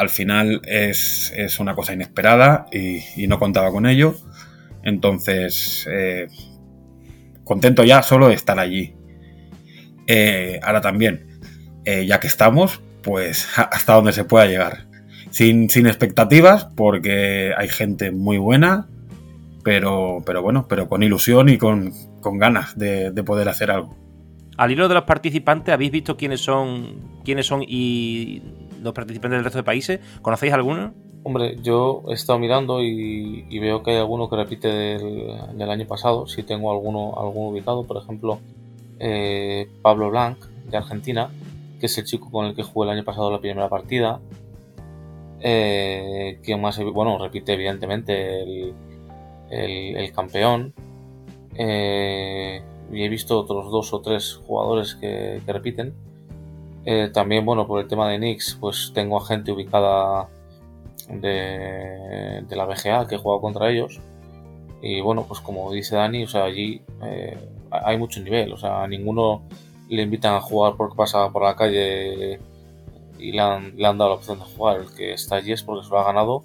al 0.00 0.08
final 0.08 0.62
es, 0.64 1.30
es 1.36 1.60
una 1.60 1.74
cosa 1.74 1.92
inesperada 1.92 2.64
y, 2.72 3.26
no 3.26 3.38
contaba 3.38 3.70
con 3.70 3.84
ello. 3.84 4.14
Entonces, 4.82 5.86
eh, 5.92 6.26
contento 7.44 7.84
ya 7.84 8.02
solo 8.02 8.28
de 8.28 8.34
estar 8.34 8.58
allí. 8.58 8.94
Eh, 10.06 10.58
ahora 10.62 10.80
también, 10.80 11.38
eh, 11.84 12.06
ya 12.06 12.18
que 12.18 12.28
estamos, 12.28 12.80
pues 13.02 13.46
hasta 13.58 13.92
donde 13.92 14.14
se 14.14 14.24
pueda 14.24 14.46
llegar. 14.46 14.86
Sin, 15.28 15.68
sin, 15.68 15.86
expectativas, 15.86 16.64
porque 16.64 17.52
hay 17.54 17.68
gente 17.68 18.10
muy 18.10 18.38
buena, 18.38 18.88
pero, 19.62 20.22
pero 20.24 20.40
bueno, 20.40 20.66
pero 20.66 20.88
con 20.88 21.02
ilusión 21.02 21.50
y 21.50 21.58
con, 21.58 21.92
con 22.22 22.38
ganas 22.38 22.78
de, 22.78 23.10
de, 23.10 23.22
poder 23.22 23.50
hacer 23.50 23.70
algo. 23.70 23.98
Al 24.56 24.70
hilo 24.70 24.88
de 24.88 24.94
los 24.94 25.04
participantes, 25.04 25.74
¿habéis 25.74 25.92
visto 25.92 26.16
quiénes 26.16 26.40
son, 26.40 27.20
quiénes 27.22 27.44
son 27.44 27.62
y 27.68 28.42
los 28.80 28.92
participantes 28.92 29.38
del 29.38 29.44
resto 29.44 29.58
de 29.58 29.64
países? 29.64 30.00
¿Conocéis 30.22 30.52
alguno? 30.52 30.92
Hombre, 31.22 31.56
yo 31.62 32.02
he 32.08 32.14
estado 32.14 32.38
mirando 32.38 32.82
y, 32.82 33.58
veo 33.58 33.82
que 33.82 33.92
hay 33.92 33.96
alguno 33.98 34.30
que 34.30 34.36
repite 34.36 34.68
del, 34.68 35.70
año 35.70 35.86
pasado. 35.86 36.26
Si 36.26 36.42
tengo 36.42 36.72
alguno, 36.72 37.14
alguno 37.18 37.50
ubicado, 37.50 37.84
por 37.84 37.98
ejemplo, 37.98 38.40
eh, 38.98 39.68
Pablo 39.82 40.10
Blanc, 40.10 40.38
de 40.70 40.76
Argentina, 40.76 41.30
que 41.78 41.86
es 41.86 41.98
el 41.98 42.04
chico 42.04 42.30
con 42.30 42.46
el 42.46 42.54
que 42.54 42.62
jugué 42.62 42.88
el 42.88 42.96
año 42.96 43.04
pasado 43.04 43.30
la 43.30 43.40
primera 43.40 43.68
partida. 43.68 44.20
Eh, 45.40 46.38
que 46.42 46.56
más? 46.56 46.78
Bueno, 46.78 47.18
repite 47.18 47.54
evidentemente 47.54 48.42
el, 48.42 48.74
el, 49.50 50.12
campeón. 50.12 50.72
Eh, 51.54 52.62
y 52.92 53.02
he 53.02 53.08
visto 53.08 53.38
otros 53.38 53.70
dos 53.70 53.92
o 53.92 54.00
tres 54.00 54.40
jugadores 54.46 54.94
que, 54.94 55.40
repiten. 55.46 55.94
Eh, 56.84 57.10
también, 57.12 57.44
bueno, 57.44 57.66
por 57.66 57.80
el 57.80 57.88
tema 57.88 58.08
de 58.08 58.16
Knicks, 58.18 58.56
pues 58.60 58.92
tengo 58.94 59.18
a 59.18 59.26
gente 59.26 59.52
ubicada 59.52 60.28
de, 61.08 62.44
la 62.50 62.64
BGA 62.64 63.06
que 63.06 63.16
he 63.16 63.18
jugado 63.18 63.40
contra 63.40 63.70
ellos. 63.70 64.00
Y 64.82 65.00
bueno, 65.00 65.24
pues 65.26 65.40
como 65.40 65.70
dice 65.72 65.96
Dani, 65.96 66.24
o 66.24 66.28
sea, 66.28 66.44
allí 66.44 66.82
eh, 67.02 67.36
hay 67.70 67.98
mucho 67.98 68.20
nivel. 68.20 68.52
O 68.52 68.56
sea, 68.56 68.82
a 68.82 68.88
ninguno 68.88 69.42
le 69.88 70.02
invitan 70.02 70.34
a 70.34 70.40
jugar 70.40 70.74
porque 70.76 70.96
pasa 70.96 71.30
por 71.30 71.42
la 71.42 71.56
calle 71.56 72.40
y 73.18 73.32
le 73.32 73.40
han, 73.40 73.76
dado 73.76 74.08
la 74.08 74.14
opción 74.14 74.38
de 74.38 74.44
jugar. 74.44 74.80
El 74.80 74.94
que 74.94 75.12
está 75.12 75.36
allí 75.36 75.52
es 75.52 75.62
porque 75.62 75.84
se 75.84 75.90
lo 75.90 75.98
ha 75.98 76.04
ganado 76.04 76.42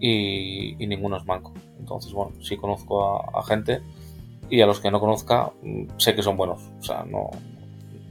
y, 0.00 0.76
ninguno 0.78 1.16
es 1.16 1.26
manco. 1.26 1.52
Entonces, 1.78 2.12
bueno, 2.12 2.32
sí 2.40 2.56
conozco 2.56 3.36
a, 3.36 3.42
gente 3.42 3.82
y 4.48 4.60
a 4.60 4.66
los 4.66 4.80
que 4.80 4.90
no 4.90 5.00
conozca 5.00 5.50
mm, 5.62 5.98
sé 5.98 6.14
que 6.14 6.22
son 6.22 6.36
buenos. 6.36 6.62
O 6.78 6.82
sea, 6.82 7.04
no, 7.04 7.30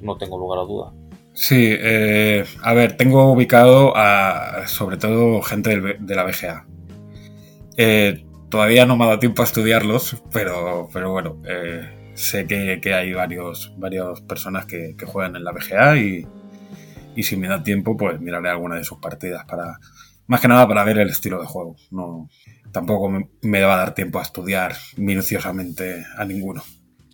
no 0.01 0.17
tengo 0.17 0.38
lugar 0.38 0.60
a 0.60 0.63
duda. 0.63 0.91
Sí, 1.34 1.56
eh, 1.58 2.46
a 2.62 2.74
ver, 2.74 2.96
tengo 2.96 3.32
ubicado 3.32 3.94
a 3.96 4.68
sobre 4.68 4.98
todo 4.98 5.42
gente 5.42 5.80
de 6.00 6.16
la 6.16 6.24
BGA. 6.24 6.68
Eh, 7.75 8.25
todavía 8.50 8.86
no 8.86 8.96
me 8.96 9.04
ha 9.04 9.08
dado 9.08 9.20
tiempo 9.20 9.42
a 9.42 9.46
estudiarlos, 9.46 10.22
pero, 10.32 10.90
pero 10.94 11.12
bueno, 11.12 11.42
eh, 11.48 12.12
sé 12.13 12.46
que, 12.46 12.94
hay 12.94 13.13
varios, 13.13 13.74
varias 13.78 14.22
personas 14.22 14.66
que, 14.66 14.96
juegan 15.06 15.36
en 15.36 15.44
la 15.44 15.52
BGA 15.52 15.98
y, 15.98 16.28
y, 17.16 17.24
si 17.24 17.36
me 17.36 17.48
da 17.48 17.63
tiempo, 17.63 17.98
pues 17.98 18.20
miraré 18.20 18.50
alguna 18.50 18.75
de 18.75 18.84
sus 18.84 19.00
partidas 19.00 19.44
para, 19.46 19.80
más 20.28 20.40
que 20.40 20.48
nada 20.48 20.68
para 20.68 20.84
ver 20.84 21.00
el 21.00 21.10
estilo 21.10 21.42
de 21.42 21.48
juego. 21.48 21.75
No, 21.90 22.30
tampoco 22.72 23.10
me, 23.10 23.30
me 23.42 23.62
va 23.63 23.74
a 23.75 23.78
dar 23.78 23.96
tiempo 23.96 24.20
a 24.20 24.24
estudiar 24.24 24.75
minuciosamente 24.98 26.06
a 26.16 26.25
ninguno. 26.25 26.63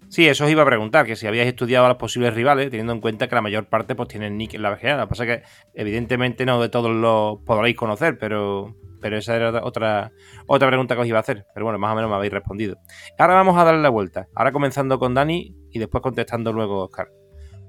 Sí, 0.09 0.27
eso 0.27 0.45
os 0.45 0.51
iba 0.51 0.63
a 0.63 0.65
preguntar, 0.65 1.05
que 1.05 1.15
si 1.15 1.27
habíais 1.27 1.47
estudiado 1.47 1.85
a 1.85 1.89
los 1.89 1.97
posibles 1.97 2.33
rivales, 2.33 2.71
teniendo 2.71 2.93
en 2.93 2.99
cuenta 2.99 3.29
que 3.29 3.35
la 3.35 3.41
mayor 3.41 3.69
parte 3.69 3.93
pues 3.93 4.09
tienen 4.09 4.37
nick 4.37 4.55
en 4.55 4.63
la 4.63 4.71
BGA. 4.71 4.97
Lo 4.97 5.03
que 5.03 5.09
pasa 5.09 5.23
es 5.23 5.29
que 5.29 5.43
evidentemente 5.75 6.47
no 6.47 6.59
de 6.59 6.69
todos 6.69 6.89
los 6.89 7.39
podréis 7.45 7.75
conocer, 7.75 8.17
pero, 8.17 8.75
pero 9.01 9.17
esa 9.17 9.35
era 9.35 9.63
otra, 9.63 10.11
otra 10.47 10.67
pregunta 10.67 10.95
que 10.95 11.01
os 11.01 11.07
iba 11.07 11.19
a 11.19 11.21
hacer. 11.21 11.45
Pero 11.53 11.65
bueno, 11.65 11.77
más 11.77 11.93
o 11.93 11.95
menos 11.95 12.09
me 12.09 12.15
habéis 12.15 12.33
respondido. 12.33 12.77
Ahora 13.19 13.35
vamos 13.35 13.55
a 13.55 13.63
darle 13.63 13.83
la 13.83 13.89
vuelta. 13.89 14.27
Ahora 14.33 14.51
comenzando 14.51 14.97
con 14.97 15.13
Dani 15.13 15.55
y 15.69 15.77
después 15.77 16.01
contestando 16.01 16.53
luego 16.53 16.85
Oscar, 16.85 17.09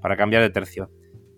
para 0.01 0.17
cambiar 0.17 0.41
de 0.41 0.49
tercio. 0.49 0.89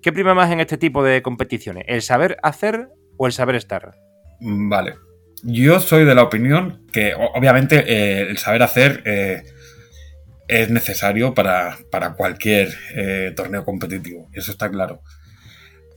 ¿Qué 0.01 0.13
prima 0.13 0.33
más 0.33 0.51
en 0.51 0.61
este 0.61 0.77
tipo 0.77 1.03
de 1.03 1.21
competiciones? 1.21 1.83
¿El 1.87 2.01
saber 2.01 2.37
hacer 2.43 2.87
o 3.17 3.27
el 3.27 3.33
saber 3.33 3.55
estar? 3.55 3.91
Vale. 4.39 4.95
Yo 5.43 5.81
soy 5.81 6.05
de 6.05 6.15
la 6.15 6.23
opinión 6.23 6.85
que 6.93 7.13
obviamente 7.13 7.83
eh, 7.85 8.21
el 8.29 8.37
saber 8.37 8.63
hacer... 8.63 9.01
Eh, 9.03 9.43
es 10.53 10.69
necesario 10.69 11.33
para, 11.33 11.79
cualquier 12.15 12.69
eh, 12.95 13.33
torneo 13.35 13.65
competitivo, 13.65 14.29
eso 14.33 14.51
está 14.51 14.69
claro. 14.69 15.01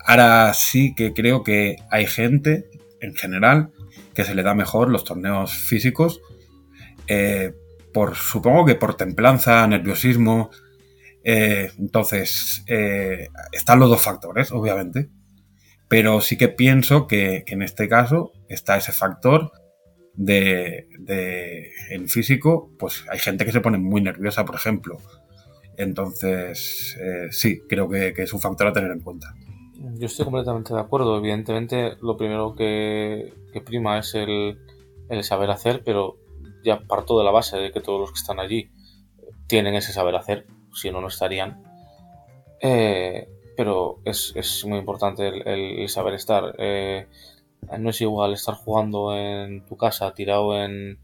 Ahora 0.01 0.55
sí 0.55 0.95
que 0.95 1.13
creo 1.13 1.45
que 1.45 1.77
hay 1.91 2.07
gente, 2.07 2.71
en 3.01 3.15
general, 3.15 3.71
que 4.15 4.25
se 4.25 4.35
le 4.35 4.43
da 4.43 4.55
mejor 4.55 4.89
los 4.89 5.05
torneos 5.05 5.53
físicos, 5.53 6.23
eh, 7.07 7.53
por, 7.93 8.17
supongo 8.17 8.65
que 8.65 8.77
por 8.77 8.97
templanza, 8.97 9.67
nerviosismo. 9.67 10.51
Eh, 11.23 11.71
entonces, 11.79 12.65
están 13.53 13.79
los 13.79 13.91
dos 13.91 14.01
factores, 14.01 14.53
obviamente. 14.53 15.11
Pero 15.89 16.21
sí 16.21 16.39
que 16.39 16.49
pienso 16.49 17.07
que 17.07 17.45
en 17.47 17.63
este 17.63 17.89
caso 17.89 18.33
está 18.49 18.77
ese 18.77 18.93
factor 18.93 19.53
de, 20.17 20.89
de, 20.99 21.71
en 21.91 22.09
físico, 22.09 22.71
pues 22.79 23.05
hay 23.11 23.19
gente 23.19 23.45
que 23.45 23.53
se 23.53 23.61
pone 23.61 23.79
muy 23.79 24.01
nerviosa, 24.01 24.45
por 24.45 24.57
ejemplo. 24.57 24.99
Entonces, 25.77 26.97
eh, 27.01 27.29
sí, 27.31 27.61
creo 27.69 27.89
que, 27.89 28.15
es 28.17 28.33
un 28.33 28.41
factor 28.41 28.67
a 28.67 28.73
tener 28.73 28.91
en 28.91 29.01
cuenta. 29.01 29.35
Yo 29.99 30.07
estoy 30.07 30.25
completamente 30.25 30.73
de 30.73 30.81
acuerdo. 30.81 31.19
Evidentemente, 31.19 31.97
lo 32.01 32.17
primero 32.17 32.55
que, 32.55 33.33
prima 33.65 33.99
es 33.99 34.15
el, 34.15 34.59
saber 35.23 35.51
hacer, 35.51 35.83
pero 35.85 36.17
ya 36.65 36.81
parto 36.81 37.19
de 37.19 37.25
la 37.25 37.31
base 37.31 37.57
de 37.57 37.73
que 37.73 37.81
todos 37.81 38.01
los 38.01 38.11
que 38.11 38.19
están 38.19 38.41
allí 38.41 38.71
tienen 39.47 39.75
ese 39.75 39.93
saber 39.93 40.17
hacer, 40.17 40.47
si 40.73 40.91
no, 40.91 41.01
no 41.01 41.09
estarían. 41.09 41.63
Eh, 42.61 43.29
pero 43.57 44.01
es, 44.05 44.65
muy 44.67 44.79
importante 44.79 45.29
el, 45.29 45.89
saber 45.89 46.15
estar. 46.15 46.55
Eh, 46.59 47.07
no 47.79 47.91
es 47.91 48.01
igual 48.01 48.33
estar 48.33 48.55
jugando 48.55 49.17
en 49.17 49.65
tu 49.67 49.77
casa, 49.77 50.15
tirado 50.15 50.57
en, 50.57 50.99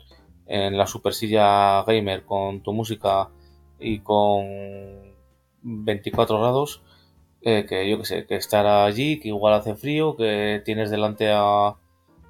en 0.47 0.79
la 0.79 0.87
super 0.87 1.15
silla 1.15 1.83
gamer 1.85 2.25
con 2.25 2.63
tu 2.63 2.73
música 2.73 3.31
y 3.79 4.01
con 4.01 4.47
24 5.63 6.41
grados, 6.41 6.83
eh, 7.43 7.67
que 7.69 7.89
yo 7.89 7.99
que 7.99 8.05
sé, 8.05 8.27
que 8.27 8.37
estar 8.37 8.67
allí, 8.67 9.19
que 9.19 9.29
igual 9.29 9.55
hace 9.55 9.75
frío, 9.75 10.17
que 10.17 10.63
tienes 10.65 10.91
delante 10.91 11.31
a, 11.31 11.77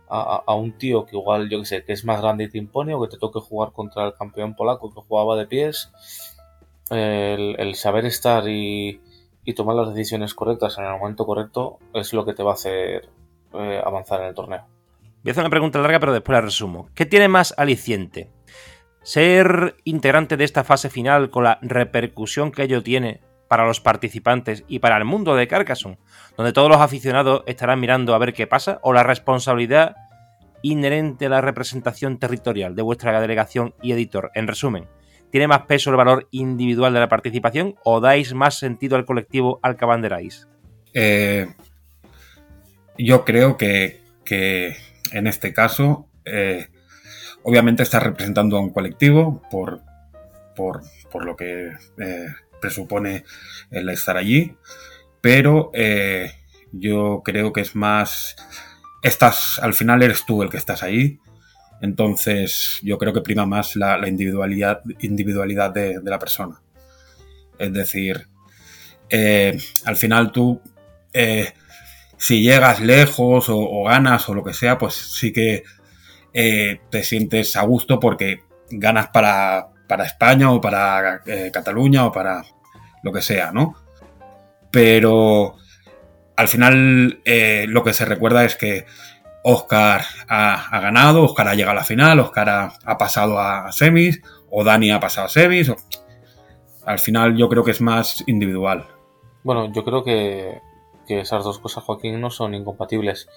a, 0.09 0.55
un 0.55 0.77
tío 0.79 1.07
que 1.07 1.17
igual, 1.17 1.49
yo 1.51 1.61
que 1.61 1.67
sé, 1.67 1.85
que 1.85 1.93
es 1.93 2.05
más 2.05 2.21
grande 2.21 2.45
y 2.45 2.49
te 2.49 2.59
impone, 2.59 2.95
o 2.95 3.03
que 3.03 3.09
te 3.09 3.19
toque 3.19 3.41
jugar 3.41 3.73
contra 3.73 4.07
el 4.07 4.15
campeón 4.15 4.55
polaco 4.55 4.93
que 4.93 5.01
jugaba 5.01 5.37
de 5.37 5.47
pies. 5.47 5.91
El, 6.91 7.75
saber 7.75 8.05
estar 8.05 8.45
y 8.49 9.01
tomar 9.57 9.77
las 9.77 9.95
decisiones 9.95 10.35
correctas 10.35 10.79
en 10.79 10.85
el 10.85 10.93
momento 10.93 11.25
correcto 11.25 11.79
es 11.95 12.13
lo 12.13 12.25
que 12.25 12.35
te 12.35 12.43
va 12.43 12.53
a 12.53 12.55
hacer 12.55 13.09
eh, 13.55 13.81
avanzar 13.85 14.21
en 14.21 14.29
el 14.29 14.35
torneo. 14.35 14.67
Voy 15.23 15.31
a 15.31 15.33
hacer 15.33 15.43
una 15.43 15.51
pregunta 15.51 15.79
larga, 15.79 16.01
pero 16.01 16.13
después 16.13 16.35
la 16.35 16.41
resumo. 16.41 16.89
¿Qué 16.95 17.07
tiene 17.07 17.29
más 17.29 17.55
aliciente? 17.57 18.31
¿Ser 19.03 19.77
integrante 19.85 20.37
de 20.37 20.45
esta 20.45 20.65
fase 20.65 20.91
final 20.91 21.31
con 21.31 21.45
la 21.45 21.59
repercusión 21.63 22.51
que 22.51 22.65
ello 22.65 22.83
tiene 22.83 23.21
para 23.49 23.67
los 23.67 23.81
participantes 23.81 24.65
y 24.67 24.79
para 24.79 24.97
el 24.97 25.05
mundo 25.05 25.37
de 25.37 25.47
Carcassonne, 25.47 25.99
donde 26.37 26.53
todos 26.53 26.71
los 26.71 26.81
aficionados 26.81 27.43
estarán 27.47 27.81
mirando 27.81 28.15
a 28.15 28.19
ver 28.19 28.33
qué 28.33 28.47
pasa? 28.47 28.79
¿O 28.83 28.93
la 28.93 29.03
responsabilidad 29.03 29.95
inherente 30.63 31.27
a 31.27 31.29
la 31.29 31.41
representación 31.41 32.19
territorial 32.19 32.75
de 32.75 32.83
vuestra 32.83 33.21
delegación 33.21 33.75
y 33.83 33.93
editor? 33.93 34.31
En 34.35 34.49
resumen, 34.49 34.89
¿tiene 35.31 35.49
más 35.49 35.67
peso 35.67 35.91
el 35.91 35.97
valor 35.97 36.29
individual 36.31 36.95
de 36.95 37.01
la 37.01 37.09
participación 37.09 37.75
o 37.85 38.01
dais 38.01 38.33
más 38.33 38.59
sentido 38.59 38.97
al 38.97 39.05
colectivo 39.05 39.61
al 39.63 39.77
que 39.77 39.85
abanderáis? 39.85 40.49
Eh, 40.95 41.47
yo 42.99 43.25
creo 43.25 43.57
que, 43.57 44.01
en 45.13 45.27
este 45.27 45.53
caso, 45.53 46.09
eh, 46.25 46.69
obviamente 47.43 47.83
está 47.83 48.01
representando 48.01 48.57
a 48.57 48.61
un 48.61 48.71
colectivo 48.71 49.43
por, 49.51 49.83
por, 50.55 50.83
lo 51.25 51.37
que 51.37 51.73
eh, 51.99 52.27
presupone 52.61 53.25
el 53.71 53.89
estar 53.91 54.17
allí, 54.17 54.57
pero 55.21 55.71
eh, 55.75 56.33
yo 56.73 57.23
creo 57.25 57.53
que 57.53 57.61
es 57.61 57.75
más, 57.75 58.37
estás, 59.03 59.59
al 59.59 59.75
final 59.75 60.03
eres 60.03 60.25
tú 60.25 60.43
el 60.43 60.51
que 60.51 60.57
estás 60.57 60.83
ahí, 60.83 61.19
entonces 61.81 62.79
yo 62.83 62.97
creo 62.97 63.13
que 63.13 63.21
prima 63.21 63.45
más 63.45 63.77
la, 63.77 64.09
individualidad, 64.09 64.83
individualidad 65.01 65.71
de, 65.71 66.01
la 66.03 66.19
persona. 66.19 66.61
Es 67.59 67.73
decir, 67.73 68.29
al 69.85 69.97
final 69.97 70.33
tú 70.33 70.61
si 72.23 72.41
llegas 72.41 72.81
lejos 72.81 73.47
o, 73.49 73.83
ganas 73.83 74.29
o 74.29 74.35
lo 74.35 74.45
que 74.45 74.55
sea, 74.55 74.79
pues 74.79 74.95
sí 74.95 75.33
que 75.33 75.65
eh, 76.33 76.81
te 76.89 77.03
sientes 77.03 77.57
a 77.57 77.63
gusto 77.63 77.99
porque 77.99 78.45
ganas 78.71 79.09
para, 79.09 79.71
España 80.05 80.53
o 80.53 80.61
para 80.61 81.21
eh, 81.27 81.51
Cataluña 81.53 82.07
o 82.07 82.13
para 82.13 82.45
lo 83.03 83.13
que 83.13 83.23
sea, 83.23 83.51
¿no? 83.51 83.75
Pero 84.71 85.57
al 86.37 86.47
final 86.47 87.21
eh, 87.25 87.67
lo 87.69 87.83
que 87.83 87.93
se 87.93 88.05
recuerda 88.05 88.45
es 88.45 88.55
que 88.55 88.87
Oscar 89.43 90.03
ha, 90.29 90.79
ganado, 90.81 91.25
Oscar 91.25 91.49
ha 91.49 91.55
llegado 91.57 91.73
a 91.73 91.81
la 91.81 91.85
final, 91.85 92.21
Oscar 92.21 92.49
ha, 92.85 92.99
pasado 92.99 93.41
a 93.41 93.73
semis 93.73 94.23
o 94.49 94.63
Dani 94.63 94.93
ha 94.93 95.01
pasado 95.01 95.27
a 95.27 95.29
semis. 95.29 95.73
al 96.87 97.01
final 97.01 97.37
yo 97.37 97.49
creo 97.49 97.65
que 97.65 97.73
es 97.73 97.81
más 97.81 98.23
individual. 98.29 98.87
Bueno, 99.43 99.73
yo 99.73 99.85
creo 99.85 100.05
que 100.05 100.61
que 101.07 101.21
esas 101.21 101.45
dos 101.45 101.59
cosas, 101.59 101.85
Joaquín, 101.85 102.21
no 102.21 102.31
son 102.31 102.55
incompatibles. 102.55 103.29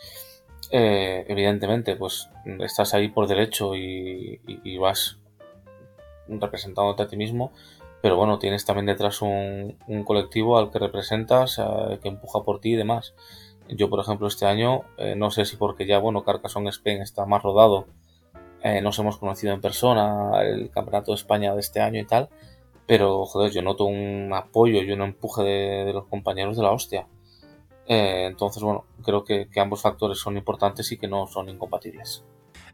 Eh, 0.72 1.26
evidentemente, 1.28 1.96
pues 1.96 2.30
estás 2.60 2.94
ahí 2.94 3.10
por 3.10 3.28
derecho 3.28 3.76
y, 3.76 4.78
vas 4.78 5.18
representándote 6.28 7.04
a 7.04 7.08
ti 7.08 7.18
mismo, 7.18 7.52
pero 8.02 8.18
bueno, 8.18 8.40
tienes 8.40 8.66
también 8.66 8.88
detrás 8.88 9.22
un, 9.22 9.78
colectivo 10.06 10.58
al 10.58 10.72
que 10.72 10.80
representas, 10.80 11.60
eh, 11.60 12.00
que 12.02 12.10
empuja 12.10 12.44
por 12.44 12.60
ti 12.60 12.74
y 12.74 12.76
demás. 12.76 13.14
Yo, 13.70 13.90
por 13.90 14.00
ejemplo, 14.00 14.28
este 14.28 14.46
año, 14.46 14.82
eh, 14.98 15.16
no 15.16 15.32
sé 15.32 15.46
si 15.46 15.56
porque 15.56 15.86
ya, 15.86 16.00
bueno, 16.00 16.24
Carcassonne 16.24 16.70
Spain 16.70 17.02
está 17.02 17.26
más 17.26 17.44
rodado, 17.44 17.88
nos 18.82 18.98
hemos 18.98 19.18
conocido 19.18 19.54
en 19.54 19.62
persona, 19.62 20.42
el 20.42 20.72
Campeonato 20.72 21.12
de 21.12 21.18
España 21.18 21.54
de 21.54 21.60
este 21.60 21.82
año 21.82 22.00
y 22.00 22.06
tal, 22.06 22.30
pero, 22.88 23.26
joder, 23.26 23.52
yo 23.52 23.62
noto 23.62 23.86
un 23.86 24.32
apoyo 24.34 24.82
y 24.82 24.92
un 24.92 25.04
empuje 25.04 25.44
de 25.44 25.94
los 25.94 26.08
compañeros 26.08 26.58
de 26.58 26.64
la 26.64 26.72
hostia. 26.72 27.08
Eh, 27.88 28.26
entonces, 28.28 28.64
bueno, 28.64 28.86
creo 29.04 29.24
que, 29.24 29.48
ambos 29.58 29.82
factores 29.82 30.18
son 30.18 30.38
importantes 30.38 30.92
y 30.92 30.98
que 30.98 31.08
no 31.08 31.28
son 31.28 31.50
incompatibles. 31.50 32.24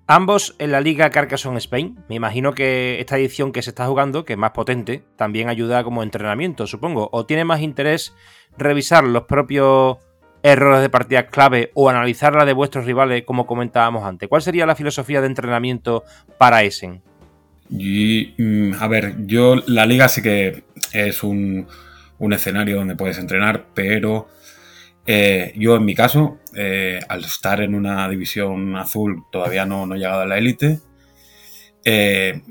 Ambos 0.07 0.55
en 0.59 0.71
la 0.71 0.81
Liga 0.81 1.09
Carcassonne 1.09 1.57
Spain. 1.59 2.03
Me 2.09 2.15
imagino 2.15 2.53
que 2.53 2.99
esta 2.99 3.17
edición 3.17 3.51
que 3.51 3.61
se 3.61 3.69
está 3.69 3.87
jugando, 3.87 4.25
que 4.25 4.33
es 4.33 4.39
más 4.39 4.51
potente, 4.51 5.03
también 5.15 5.47
ayuda 5.47 5.83
como 5.83 6.03
entrenamiento, 6.03 6.67
supongo. 6.67 7.09
¿O 7.11 7.25
tiene 7.25 7.45
más 7.45 7.61
interés 7.61 8.13
revisar 8.57 9.03
los 9.03 9.23
propios 9.23 9.97
errores 10.43 10.81
de 10.81 10.89
partidas 10.89 11.25
clave 11.25 11.71
o 11.75 11.89
analizar 11.89 12.33
la 12.33 12.45
de 12.45 12.53
vuestros 12.53 12.85
rivales, 12.85 13.23
como 13.23 13.45
comentábamos 13.45 14.03
antes? 14.03 14.27
¿Cuál 14.27 14.41
sería 14.41 14.65
la 14.65 14.75
filosofía 14.75 15.21
de 15.21 15.27
entrenamiento 15.27 16.03
para 16.37 16.63
Essen? 16.63 17.01
Y, 17.69 18.33
mm, 18.37 18.73
a 18.79 18.87
ver, 18.87 19.15
yo 19.27 19.55
la 19.67 19.85
liga 19.85 20.09
sí 20.09 20.21
que 20.21 20.63
es 20.91 21.23
un 21.23 21.67
escenario 22.31 22.77
donde 22.77 22.95
puedes 22.95 23.17
entrenar, 23.17 23.67
pero 23.73 24.27
eh, 25.05 25.53
yo 25.55 25.75
en 25.75 25.85
mi 25.85 25.95
caso, 25.95 26.39
eh, 26.55 26.99
al 27.07 27.23
estar 27.23 27.61
en 27.61 27.75
una 27.75 28.07
división 28.09 28.75
azul, 28.75 29.23
todavía 29.31 29.65
no, 29.65 29.85
no 29.85 29.95
he 29.95 29.99
llegado 29.99 30.21
a 30.21 30.25
la 30.25 30.37
élite. 30.37 30.79
Eh, 31.83 32.41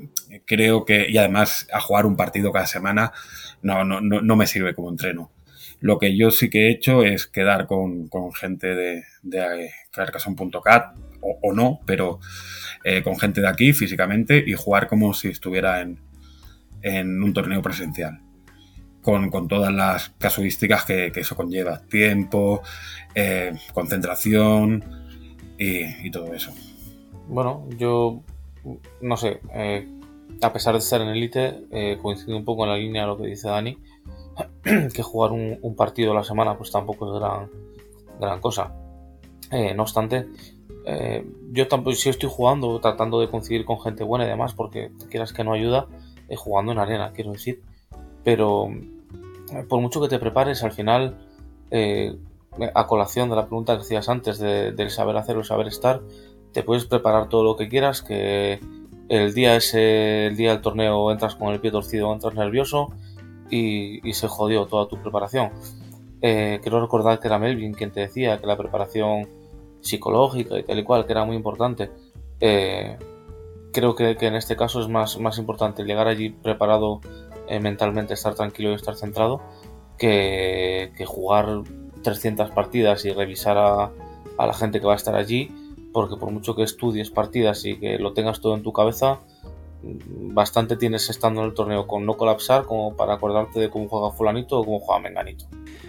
creo 0.45 0.83
que, 0.85 1.07
y 1.09 1.17
además 1.17 1.67
a 1.73 1.79
jugar 1.79 2.05
un 2.05 2.17
partido 2.17 2.51
cada 2.51 2.67
semana, 2.67 3.13
no, 3.61 3.83
no, 3.85 4.01
no, 4.01 4.35
me 4.35 4.47
sirve 4.47 4.75
como 4.75 4.89
entreno. 4.89 5.31
Lo 5.79 5.97
que 5.97 6.15
yo 6.17 6.31
sí 6.31 6.49
que 6.49 6.67
he 6.67 6.71
hecho 6.71 7.03
es 7.03 7.27
quedar 7.27 7.65
con, 7.67 8.09
gente 8.33 8.75
de, 8.75 9.03
de 9.23 9.69
o, 11.21 11.39
o, 11.41 11.53
no, 11.53 11.79
pero 11.85 12.19
con 13.03 13.19
gente 13.19 13.41
de 13.41 13.47
aquí 13.47 13.73
físicamente 13.73 14.43
y 14.45 14.53
jugar 14.53 14.87
como 14.87 15.13
si 15.13 15.29
estuviera 15.29 15.81
en, 15.81 15.99
en 16.81 17.23
un 17.23 17.33
torneo 17.33 17.61
presencial 17.61 18.21
con, 19.01 19.47
todas 19.47 19.73
las 19.73 20.09
casuísticas 20.17 20.85
que, 20.85 21.11
eso 21.15 21.35
conlleva. 21.35 21.81
Tiempo, 21.81 22.61
eh, 23.15 23.53
concentración 23.73 24.83
y, 25.57 26.09
todo 26.11 26.33
eso. 26.33 26.51
Bueno, 27.27 27.67
yo 27.77 28.21
no 29.01 29.17
sé, 29.17 29.41
eh, 29.53 29.87
a 30.41 30.53
pesar 30.53 30.73
de 30.73 30.79
estar 30.79 31.01
en 31.01 31.09
élite, 31.09 31.65
eh, 31.71 31.97
coincido 32.01 32.37
un 32.37 32.45
poco 32.45 32.63
en 32.63 32.71
la 32.71 32.77
línea 32.77 33.03
de 33.03 33.07
lo 33.07 33.17
que 33.17 33.27
dice 33.27 33.47
Dani, 33.47 33.77
que 34.63 35.03
jugar 35.03 35.31
un, 35.31 35.75
partido 35.75 36.11
a 36.11 36.15
la 36.15 36.23
semana 36.23 36.57
pues 36.57 36.71
tampoco 36.71 37.13
es 37.13 37.19
gran, 37.19 37.49
gran 38.19 38.39
cosa. 38.39 38.73
no 39.75 39.83
obstante, 39.83 40.27
yo 41.51 41.67
tampoco 41.67 41.95
si 41.95 42.09
estoy 42.09 42.29
jugando, 42.31 42.79
tratando 42.79 43.19
de 43.19 43.29
coincidir 43.29 43.65
con 43.65 43.79
gente 43.79 44.03
buena 44.03 44.25
y 44.25 44.29
demás, 44.29 44.53
porque 44.53 44.91
quieras 45.09 45.31
que 45.31 45.43
no 45.43 45.53
ayuda, 45.53 45.87
jugando 46.35 46.71
en 46.71 46.79
arena, 46.79 47.11
quiero 47.13 47.33
decir 47.33 47.61
pero 48.23 48.69
eh, 49.51 49.63
por 49.67 49.81
mucho 49.81 50.01
que 50.01 50.07
te 50.07 50.19
prepares, 50.19 50.63
al 50.63 50.71
final, 50.71 51.17
eh, 51.71 52.15
a 52.73 52.87
colación 52.87 53.29
de 53.29 53.35
la 53.35 53.45
pregunta 53.47 53.75
que 53.75 53.81
hacías 53.81 54.09
antes 54.09 54.39
del 54.39 54.89
saber 54.89 55.17
hacer 55.17 55.37
o 55.37 55.43
saber 55.43 55.67
estar, 55.67 56.01
te 56.51 56.63
puedes 56.63 56.85
preparar 56.85 57.29
todo 57.29 57.43
lo 57.43 57.55
que 57.55 57.69
quieras, 57.69 58.01
que 58.01 58.59
el 59.09 59.33
día 59.33 59.55
ese, 59.55 60.27
el 60.27 60.35
día 60.35 60.51
del 60.51 60.61
torneo 60.61 61.11
entras 61.11 61.35
con 61.35 61.53
el 61.53 61.61
pie 61.61 61.71
torcido, 61.71 62.13
entras 62.13 62.35
nervioso 62.35 62.89
y, 63.49 63.99
se 64.13 64.27
jodió 64.27 64.65
toda 64.65 64.87
tu 64.87 65.01
preparación. 65.01 65.51
Eh, 66.21 66.59
quiero 66.61 66.81
recordar 66.81 67.19
que 67.19 67.27
era 67.27 67.39
Melvin 67.39 67.73
quien 67.73 67.91
te 67.91 68.01
decía 68.01 68.37
que 68.37 68.47
la 68.47 68.57
preparación 68.57 69.27
psicológica 69.79 70.59
y 70.59 70.63
tal 70.63 70.79
y 70.79 70.83
cual, 70.83 71.05
que 71.05 71.13
era 71.13 71.25
muy 71.25 71.35
importante. 71.35 71.89
creo 72.39 73.95
que, 73.95 74.17
que, 74.17 74.27
en 74.27 74.35
este 74.35 74.55
caso 74.57 74.81
es 74.81 74.89
más, 74.89 75.17
más 75.19 75.37
importante 75.37 75.83
llegar 75.83 76.07
allí 76.07 76.29
preparado 76.31 77.01
eh, 77.51 77.59
mentalmente 77.59 78.13
estar 78.13 78.33
tranquilo 78.33 78.71
y 78.71 78.75
estar 78.75 78.95
centrado 78.95 79.41
que, 79.97 81.03
jugar 81.05 81.63
300 82.01 82.49
partidas 82.51 83.03
y 83.03 83.11
revisar 83.11 83.57
a, 83.57 83.91
la 84.37 84.53
gente 84.53 84.79
que 84.79 84.87
va 84.87 84.93
a 84.93 84.95
estar 84.95 85.15
allí, 85.15 85.51
porque 85.91 86.15
por 86.15 86.31
mucho 86.31 86.55
que 86.55 86.63
estudies 86.63 87.11
partidas 87.11 87.65
y 87.65 87.77
que 87.77 87.99
lo 87.99 88.13
tengas 88.13 88.39
todo 88.39 88.55
en 88.55 88.63
tu 88.63 88.71
cabeza, 88.71 89.19
mm, 89.83 90.33
bastante 90.33 90.77
tienes 90.77 91.09
estando 91.09 91.41
en 91.41 91.47
el 91.47 91.53
torneo 91.53 91.87
con 91.87 92.05
no 92.05 92.15
colapsar 92.15 92.63
como 92.63 92.95
para 92.95 93.15
acordarte 93.15 93.59
de 93.59 93.69
cómo 93.69 93.89
juega 93.89 94.11
fulanito 94.11 94.59
o 94.59 94.65
cómo 94.65 94.79
juega 94.79 95.01
menganito. 95.01 95.45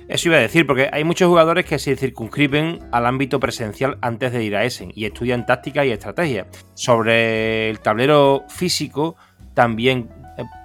Eso 0.08 0.28
iba 0.28 0.38
a 0.38 0.40
decir, 0.40 0.66
porque 0.66 0.90
hay 0.92 1.04
muchos 1.04 1.28
jugadores 1.28 1.64
que 1.64 1.78
se 1.78 1.94
circunscriben 1.94 2.80
al 2.90 3.06
ámbito 3.06 3.38
presencial 3.38 3.98
antes 4.02 4.32
de 4.32 4.42
ir 4.42 4.56
a 4.56 4.64
Essen 4.64 4.92
y 4.96 5.04
estudian 5.04 5.46
táctica 5.46 5.86
y 5.86 5.92
estrategia. 5.92 6.48
Sobre 6.74 7.70
el 7.70 7.78
tablero 7.78 8.42
físico, 8.48 9.14
también 9.54 10.10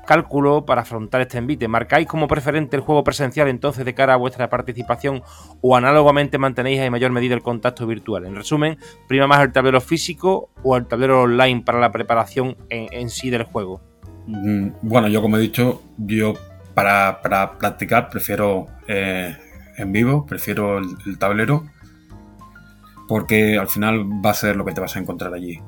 cálculo 0.05 0.65
para 0.65 0.81
afrontar 0.81 1.21
este 1.21 1.37
envite? 1.37 1.67
¿Marcáis 1.67 2.07
como 2.07 2.27
preferente 2.27 2.75
el 2.75 2.81
juego 2.81 3.03
presencial 3.03 3.47
entonces 3.47 3.85
de 3.85 3.93
cara 3.93 4.13
a 4.13 4.17
vuestra 4.17 4.49
participación 4.49 5.21
o 5.61 5.75
análogamente 5.75 6.37
mantenéis 6.37 6.79
en 6.79 6.91
mayor 6.91 7.11
medida 7.11 7.35
el 7.35 7.41
contacto 7.41 7.85
virtual? 7.85 8.25
En 8.25 8.35
resumen, 8.35 8.77
¿prima 9.07 9.27
más 9.27 9.41
el 9.41 9.51
tablero 9.51 9.81
físico 9.81 10.49
o 10.63 10.77
el 10.77 10.85
tablero 10.85 11.23
online 11.23 11.61
para 11.61 11.79
la 11.79 11.91
preparación 11.91 12.55
en, 12.69 13.09
sí 13.09 13.29
del 13.29 13.43
juego? 13.43 13.81
Mm, 14.25 14.69
bueno, 14.81 15.07
yo 15.07 15.21
como 15.21 15.37
he 15.37 15.41
dicho, 15.41 15.81
yo 15.97 16.33
para, 16.73 17.21
practicar 17.21 18.09
prefiero 18.09 18.67
eh, 18.87 19.35
en 19.77 19.91
vivo, 19.91 20.25
prefiero 20.25 20.77
el, 20.77 21.17
tablero, 21.17 21.65
porque 23.07 23.57
al 23.57 23.67
final 23.67 24.03
va 24.25 24.31
a 24.31 24.33
ser 24.33 24.55
lo 24.55 24.65
que 24.65 24.73
te 24.73 24.81
vas 24.81 24.95
a 24.95 24.99
encontrar 24.99 25.33
allí. 25.33 25.59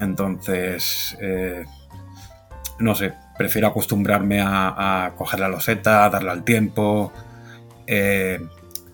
Entonces, 0.00 1.16
eh, 1.20 1.64
no 2.78 2.94
sé, 2.94 3.12
prefiero 3.36 3.68
acostumbrarme 3.68 4.40
a, 4.42 5.12
coger 5.16 5.40
la 5.40 5.48
loseta, 5.48 6.08
darle 6.10 6.30
al 6.30 6.44
tiempo, 6.44 7.12
eh, 7.86 8.40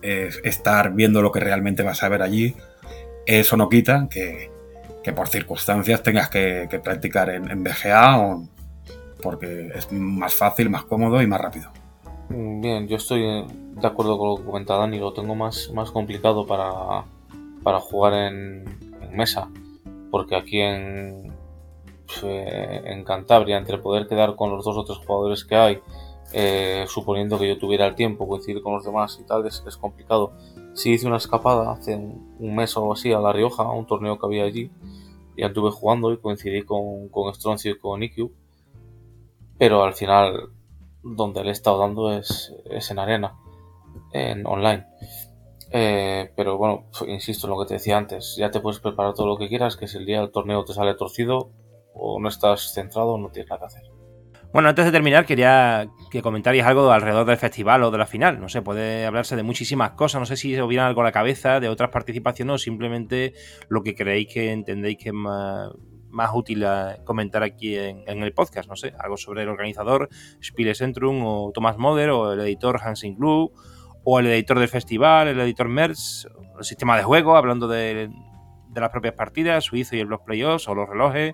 estar 0.01 0.93
viendo 0.93 1.21
lo 1.21 1.31
que 1.31 1.39
realmente 1.39 1.83
vas 1.83 2.03
a 2.03 2.09
ver 2.09 2.21
allí. 2.21 2.55
Eso 3.25 3.57
no 3.57 3.69
quita 3.69 4.07
que, 4.09 4.51
por 5.15 5.27
circunstancias 5.27 6.03
tengas 6.03 6.29
que, 6.29 6.67
practicar 6.83 7.29
en, 7.29 7.49
en 7.49 7.63
BGA 7.63 8.37
porque 9.21 9.71
es 9.75 9.91
más 9.91 10.33
fácil, 10.33 10.69
más 10.69 10.83
cómodo 10.83 11.21
y 11.21 11.27
más 11.27 11.39
rápido. 11.39 11.71
Bien, 12.29 12.87
yo 12.87 12.97
estoy 12.97 13.21
de 13.21 13.87
acuerdo 13.87 14.17
con 14.17 14.29
lo 14.29 14.37
que 14.37 14.43
comenta 14.43 14.77
Dani, 14.77 14.99
lo 14.99 15.13
tengo 15.13 15.35
más, 15.35 15.69
más 15.73 15.91
complicado 15.91 16.45
para, 16.45 17.03
para 17.63 17.79
jugar 17.79 18.13
en, 18.13 18.63
mesa. 19.11 19.49
porque 20.09 20.35
aquí 20.35 20.59
en, 20.59 21.31
eh, 22.23 22.81
en 22.85 23.03
Cantabria, 23.03 23.57
entre 23.57 23.77
poder 23.77 24.07
quedar 24.07 24.35
con 24.35 24.51
los 24.51 24.65
dos 24.65 24.77
o 24.77 24.83
tres 24.83 24.99
jugadores 24.99 25.45
que 25.45 25.55
hay, 25.55 25.79
eh, 26.33 26.85
suponiendo 26.87 27.37
que 27.37 27.47
yo 27.47 27.57
tuviera 27.57 27.85
el 27.87 27.95
tiempo, 27.95 28.27
coincidir 28.27 28.61
con 28.61 28.73
los 28.73 28.85
demás 28.85 29.17
y 29.21 29.25
tal, 29.25 29.45
es, 29.45 29.61
complicado. 29.77 30.33
Sí 30.73 30.93
hice 30.93 31.07
una 31.07 31.17
escapada 31.17 31.71
hace 31.71 31.95
un 31.95 32.55
mes 32.55 32.75
o 32.77 32.93
así 32.93 33.11
a 33.11 33.19
La 33.19 33.33
Rioja, 33.33 33.69
un 33.69 33.85
torneo 33.85 34.17
que 34.17 34.25
había 34.25 34.43
allí, 34.43 34.71
y 35.35 35.43
anduve 35.43 35.71
jugando 35.71 36.11
y 36.13 36.17
coincidí 36.17 36.63
con, 36.63 37.09
con 37.09 37.33
Stroncio 37.33 37.71
y 37.71 37.79
con 37.79 38.01
IQ, 38.03 38.31
pero 39.57 39.83
al 39.83 39.93
final 39.93 40.49
donde 41.03 41.43
le 41.43 41.49
he 41.49 41.53
estado 41.53 41.79
dando 41.79 42.11
es, 42.11 42.53
es 42.69 42.91
en 42.91 42.99
arena, 42.99 43.35
en 44.13 44.45
online. 44.45 44.85
Eh, 45.73 46.31
pero 46.35 46.57
bueno, 46.57 46.85
insisto 47.07 47.47
en 47.47 47.51
lo 47.51 47.59
que 47.59 47.67
te 47.67 47.73
decía 47.75 47.97
antes, 47.97 48.35
ya 48.37 48.51
te 48.51 48.59
puedes 48.59 48.79
preparar 48.79 49.13
todo 49.13 49.27
lo 49.27 49.37
que 49.37 49.47
quieras, 49.47 49.77
que 49.77 49.87
si 49.87 49.97
el 49.97 50.05
día 50.05 50.19
del 50.19 50.31
torneo 50.31 50.65
te 50.65 50.73
sale 50.73 50.93
torcido 50.95 51.51
o 51.93 52.19
no 52.19 52.29
estás 52.29 52.73
centrado, 52.73 53.17
no 53.17 53.29
tienes 53.29 53.49
nada 53.49 53.61
que 53.61 53.65
hacer. 53.65 54.01
Bueno, 54.53 54.67
antes 54.67 54.83
de 54.83 54.91
terminar, 54.91 55.25
quería 55.25 55.87
que 56.09 56.21
comentarais 56.21 56.65
algo 56.65 56.91
alrededor 56.91 57.25
del 57.25 57.37
festival 57.37 57.83
o 57.83 57.91
de 57.91 57.97
la 57.97 58.05
final. 58.05 58.41
No 58.41 58.49
sé, 58.49 58.61
puede 58.61 59.05
hablarse 59.05 59.37
de 59.37 59.43
muchísimas 59.43 59.91
cosas. 59.91 60.19
No 60.19 60.25
sé 60.25 60.35
si 60.35 60.59
os 60.59 60.67
viene 60.67 60.83
algo 60.83 60.99
a 60.99 61.05
la 61.05 61.13
cabeza 61.13 61.61
de 61.61 61.69
otras 61.69 61.89
participaciones 61.89 62.55
o 62.55 62.57
simplemente 62.57 63.33
lo 63.69 63.81
que 63.81 63.95
creéis 63.95 64.27
que 64.33 64.51
entendéis 64.51 64.97
que 64.97 65.09
es 65.09 65.15
más, 65.15 65.71
útil 66.33 66.65
comentar 67.05 67.43
aquí 67.43 67.77
en, 67.77 68.03
el 68.05 68.33
podcast. 68.33 68.67
No 68.67 68.75
sé, 68.75 68.93
algo 68.99 69.15
sobre 69.15 69.43
el 69.43 69.47
organizador 69.47 70.09
Spiele 70.43 70.75
Centrum 70.75 71.23
o 71.25 71.51
Thomas 71.53 71.77
Moder 71.77 72.09
o 72.09 72.33
el 72.33 72.41
editor 72.41 72.81
Hansing 72.83 73.15
Glue 73.15 73.53
o 74.03 74.19
el 74.19 74.27
editor 74.27 74.59
del 74.59 74.67
festival, 74.67 75.29
el 75.29 75.39
editor 75.39 75.69
Merz, 75.69 76.27
el 76.57 76.65
sistema 76.65 76.97
de 76.97 77.03
juego, 77.03 77.37
hablando 77.37 77.69
de, 77.69 78.09
de 78.67 78.81
las 78.81 78.89
propias 78.89 79.13
partidas, 79.13 79.63
suizo 79.63 79.95
y 79.95 80.03
los 80.03 80.19
playoffs 80.19 80.67
o 80.67 80.75
los 80.75 80.89
relojes 80.89 81.33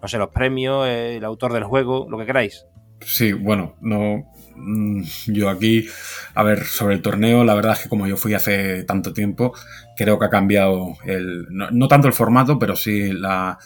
no 0.00 0.08
sé, 0.08 0.18
los 0.18 0.30
premios, 0.30 0.86
el 0.88 1.24
autor 1.24 1.52
del 1.52 1.64
juego, 1.64 2.06
lo 2.08 2.18
que 2.18 2.26
queráis. 2.26 2.66
Sí, 3.00 3.32
bueno, 3.32 3.76
no. 3.80 4.32
Mm, 4.56 5.02
yo 5.26 5.50
aquí, 5.50 5.86
a 6.34 6.42
ver, 6.42 6.64
sobre 6.64 6.94
el 6.94 7.02
torneo, 7.02 7.44
la 7.44 7.54
verdad 7.54 7.74
es 7.74 7.80
que 7.80 7.88
como 7.88 8.06
yo 8.06 8.16
fui 8.16 8.34
hace 8.34 8.84
tanto 8.84 9.12
tiempo, 9.12 9.52
creo 9.96 10.18
que 10.18 10.24
ha 10.24 10.30
cambiado 10.30 10.96
el. 11.04 11.46
No, 11.50 11.88
tanto 11.88 12.08
el 12.08 12.14
formato, 12.14 12.58
pero 12.58 12.74
sí 12.76 13.12
la, 13.12 13.58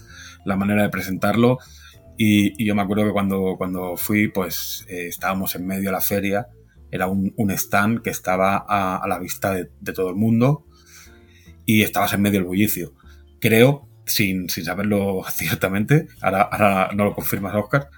manera 0.45 0.83
de 0.83 0.89
presentarlo. 0.89 1.59
Y, 2.19 2.65
yo 2.65 2.75
me 2.75 2.83
acuerdo 2.83 3.05
que 3.05 3.13
cuando, 3.13 3.55
cuando 3.57 3.97
fui, 3.97 4.29
pues 4.29 4.85
eh, 4.89 5.07
estábamos 5.09 5.55
en 5.55 5.67
medio 5.67 5.91
de 5.91 5.93
la 5.93 6.01
feria. 6.01 6.49
Era 6.93 7.07
un, 7.07 7.33
stand 7.53 8.03
que 8.03 8.11
estaba 8.11 8.65
a, 8.69 9.07
la 9.07 9.19
vista 9.21 9.53
de, 9.53 9.71
de, 9.81 9.93
todo 9.93 10.11
el 10.11 10.17
mundo 10.17 10.67
y 11.65 11.83
estabas 11.83 12.13
en 12.15 12.23
medio 12.23 12.41
del 12.41 12.49
bullicio. 12.49 12.95
Creo 13.41 13.90
sin, 14.11 14.49
saberlo 14.49 15.23
ciertamente, 15.31 16.09
ahora, 16.21 16.91
no 16.95 17.05
lo 17.05 17.15
confirmas 17.15 17.55
Oscar, 17.55 17.89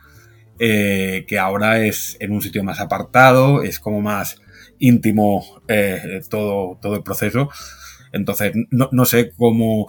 eh, 0.59 1.25
que 1.27 1.39
ahora 1.39 1.85
es 1.85 2.17
en 2.21 2.33
un 2.33 2.43
sitio 2.43 2.63
más 2.63 2.81
apartado, 2.81 3.63
es 3.63 3.81
como 3.81 4.01
más 4.01 4.41
íntimo 4.79 5.45
eh, 5.69 6.21
todo, 6.29 6.79
todo 6.81 6.97
el 6.97 7.03
proceso. 7.03 7.51
Entonces, 8.13 8.53
no, 8.71 9.05
sé 9.07 9.33
cómo, 9.37 9.87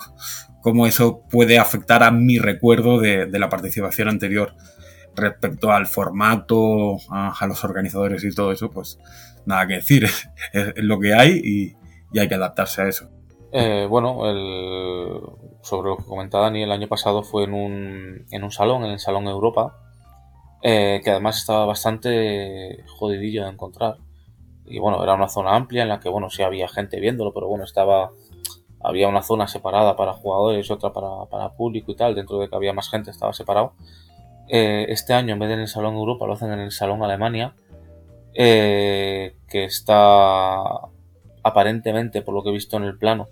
cómo, 0.62 0.88
eso 0.88 1.24
puede 1.30 1.60
afectar 1.60 2.04
a 2.04 2.12
mi 2.12 2.40
recuerdo 2.40 3.00
de, 3.00 3.28
la 3.28 3.50
participación 3.50 4.08
anterior 4.08 4.56
respecto 5.14 5.72
al 5.72 5.88
formato, 5.88 6.98
a, 7.10 7.46
los 7.48 7.64
organizadores 7.66 8.24
y 8.24 8.34
todo 8.34 8.54
eso, 8.54 8.72
pues 8.72 8.98
nada 9.46 9.68
que 9.68 9.76
decir, 9.76 10.06
es, 10.54 10.74
lo 10.78 11.00
que 11.00 11.14
hay 11.14 11.76
y 12.14 12.20
hay 12.20 12.30
que 12.30 12.36
adaptarse 12.36 12.82
a 12.82 12.88
eso. 12.88 13.10
Eh, 13.56 13.86
bueno, 13.88 14.28
el, 14.28 15.20
sobre 15.64 15.90
lo 15.90 15.98
que 15.98 16.04
comentaba 16.04 16.46
Dani, 16.46 16.64
el 16.64 16.72
año 16.72 16.88
pasado 16.88 17.24
fue 17.24 17.46
en 17.46 17.54
un, 17.54 18.26
en 18.32 18.44
un 18.44 18.52
salón, 18.52 18.84
en 18.84 18.92
el 18.92 19.00
Salón 19.00 19.28
Europa, 19.28 19.78
eh, 20.62 21.02
que 21.04 21.10
además 21.10 21.40
estaba 21.40 21.66
bastante 21.66 22.84
jodidillo 22.88 23.46
de 23.46 23.52
encontrar. 23.52 23.98
Y 24.66 24.80
bueno, 24.80 25.02
era 25.02 25.14
una 25.14 25.30
zona 25.30 25.56
amplia 25.56 25.84
en 25.84 25.90
la 25.90 26.00
que, 26.00 26.10
bueno, 26.10 26.30
sí 26.30 26.44
había 26.44 26.68
gente 26.68 27.00
viéndolo, 27.00 27.34
pero 27.34 27.48
bueno, 27.48 27.64
estaba 27.64 28.12
había 28.86 29.08
una 29.08 29.24
zona 29.24 29.48
separada 29.48 29.96
para 29.96 30.12
jugadores 30.12 30.70
otra 30.70 30.92
para, 30.92 31.26
para 31.30 31.54
público 31.54 31.94
y 31.94 31.96
tal, 31.96 32.16
dentro 32.16 32.38
de 32.40 32.50
que 32.50 32.56
había 32.56 32.74
más 32.74 32.90
gente 32.90 33.12
estaba 33.12 33.32
separado. 33.32 33.74
Eh, 34.50 34.88
este 34.90 35.14
año, 35.14 35.34
en 35.34 35.40
vez 35.40 35.48
de 35.48 35.56
en 35.56 35.62
el 35.62 35.68
Salón 35.70 35.96
Europa, 35.96 36.28
lo 36.28 36.34
hacen 36.34 36.52
en 36.52 36.60
el 36.60 36.72
Salón 36.72 37.02
Alemania, 37.02 37.56
que 38.34 39.34
está 39.52 40.62
aparentemente, 41.44 42.22
por 42.22 42.34
lo 42.34 42.44
que 42.44 42.50
he 42.50 42.54
visto 42.54 42.76
en 42.76 42.84
el 42.84 42.98
plano, 42.98 43.30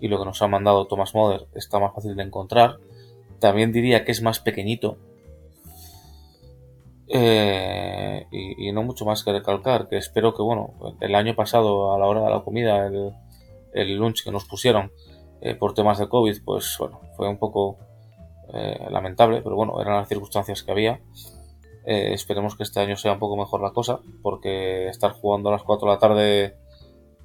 y 0.00 0.08
lo 0.08 0.18
que 0.18 0.24
nos 0.24 0.40
ha 0.42 0.48
mandado 0.48 0.86
Thomas 0.86 1.14
Moder 1.14 1.46
está 1.54 1.78
más 1.78 1.94
fácil 1.94 2.16
de 2.16 2.22
encontrar. 2.22 2.78
También 3.38 3.72
diría 3.72 4.04
que 4.04 4.12
es 4.12 4.22
más 4.22 4.40
pequeñito. 4.40 4.96
Eh, 7.12 8.26
y, 8.30 8.70
no 8.70 8.84
mucho 8.84 9.04
más 9.04 9.24
que 9.24 9.32
recalcar, 9.32 9.88
que 9.88 9.96
espero 9.96 10.32
que, 10.32 10.42
bueno, 10.42 10.74
el 11.00 11.16
año 11.16 11.34
pasado 11.34 11.92
a 11.92 11.98
la 11.98 12.06
hora 12.06 12.22
de 12.22 12.30
la 12.30 12.42
comida, 12.42 12.86
el, 12.86 13.96
lunch 13.96 14.22
que 14.22 14.30
nos 14.30 14.44
pusieron 14.44 14.92
eh, 15.40 15.56
por 15.56 15.74
temas 15.74 15.98
de 15.98 16.08
COVID, 16.08 16.36
pues 16.44 16.76
bueno, 16.78 17.00
fue 17.16 17.28
un 17.28 17.38
poco 17.38 17.78
eh, 18.54 18.86
lamentable, 18.90 19.42
pero 19.42 19.56
bueno, 19.56 19.80
eran 19.80 19.96
las 19.96 20.08
circunstancias 20.08 20.62
que 20.62 20.70
había. 20.70 21.00
esperemos 21.84 22.56
que 22.56 22.62
este 22.62 22.78
año 22.78 22.96
sea 22.96 23.14
un 23.14 23.18
poco 23.18 23.36
mejor 23.36 23.60
la 23.60 23.72
cosa, 23.72 23.98
porque 24.22 24.88
estar 24.88 25.10
jugando 25.10 25.48
a 25.48 25.52
las 25.52 25.64
4 25.64 25.88
de 25.88 25.94
la 25.94 25.98
tarde 25.98 26.56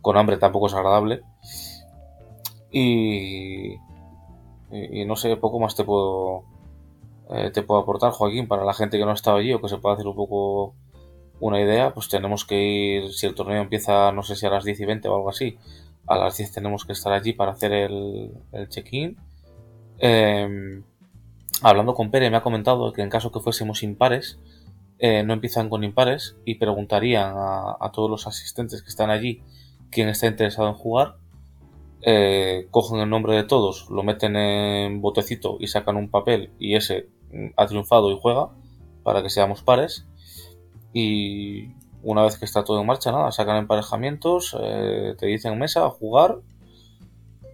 con 0.01 0.17
hambre 0.17 0.37
tampoco 0.37 0.65
es 0.65 0.73
agradable. 0.73 1.21
Y, 2.77 3.79
y, 4.69 5.05
no 5.05 5.15
sé, 5.15 5.37
poco 5.37 5.61
más 5.61 5.77
te 5.77 5.85
puedo, 5.85 6.43
eh, 7.29 7.49
te 7.53 7.63
puedo 7.63 7.79
aportar, 7.79 8.11
Joaquín, 8.11 8.49
para 8.49 8.65
la 8.65 8.73
gente 8.73 8.97
que 8.97 9.05
no 9.05 9.11
ha 9.11 9.13
estado 9.13 9.37
allí 9.37 9.53
o 9.53 9.61
que 9.61 9.69
se 9.69 9.77
pueda 9.77 9.95
hacer 9.95 10.05
un 10.07 10.15
poco 10.17 10.75
una 11.39 11.61
idea, 11.61 11.93
pues 11.93 12.09
tenemos 12.09 12.43
que 12.43 12.61
ir, 12.61 13.13
si 13.13 13.27
el 13.27 13.33
torneo 13.33 13.61
empieza, 13.61 14.11
no 14.11 14.23
sé 14.23 14.35
si 14.35 14.45
a 14.45 14.49
las 14.49 14.65
10 14.65 14.81
y 14.81 14.85
20 14.85 15.07
o 15.07 15.15
algo 15.15 15.29
así, 15.29 15.57
a 16.05 16.17
las 16.17 16.35
10 16.35 16.51
tenemos 16.51 16.83
que 16.83 16.91
estar 16.91 17.13
allí 17.13 17.31
para 17.31 17.53
hacer 17.53 17.71
el, 17.71 18.33
el 18.51 18.67
check-in. 18.67 19.15
Em, 19.99 20.83
hablando 21.61 21.93
con 21.93 22.11
Pere, 22.11 22.29
me 22.29 22.35
ha 22.35 22.43
comentado 22.43 22.91
que 22.91 23.03
en 23.03 23.09
caso 23.09 23.31
que 23.31 23.39
fuésemos 23.39 23.83
impares, 23.83 24.37
eh, 24.99 25.23
no 25.23 25.31
empiezan 25.31 25.69
con 25.69 25.85
impares 25.85 26.35
y 26.43 26.55
preguntarían 26.55 27.37
a, 27.37 27.77
a, 27.79 27.91
todos 27.93 28.09
los 28.09 28.27
asistentes 28.27 28.81
que 28.81 28.89
están 28.89 29.11
allí 29.11 29.41
quién 29.91 30.09
está 30.09 30.27
interesado 30.27 30.67
en 30.67 30.73
jugar 30.73 31.15
eh, 32.07 32.67
cogen 32.69 32.99
el 32.99 33.09
nombre 33.09 33.33
de 33.33 33.45
todos, 33.45 33.89
lo 33.89 34.03
meten 34.03 34.35
en 34.35 35.01
botecito 35.01 35.57
y 35.59 35.65
sacan 35.65 35.95
un 35.95 36.11
papel 36.11 36.51
y 36.59 36.75
ese 36.75 37.09
ha 37.57 37.65
triunfado 37.65 38.11
y 38.11 38.19
juega 38.21 38.51
para 39.01 39.23
que 39.23 39.31
seamos 39.31 39.63
pares. 39.63 40.05
Y 40.93 41.71
una 42.03 42.21
vez 42.21 42.37
que 42.37 42.45
está 42.45 42.63
todo 42.63 42.79
en 42.79 42.85
marcha, 42.85 43.11
nada, 43.11 43.31
sacan 43.31 43.57
emparejamientos, 43.57 44.55
eh, 44.61 45.15
te 45.17 45.25
dicen 45.25 45.57
mesa, 45.57 45.83
a 45.83 45.89
jugar, 45.89 46.41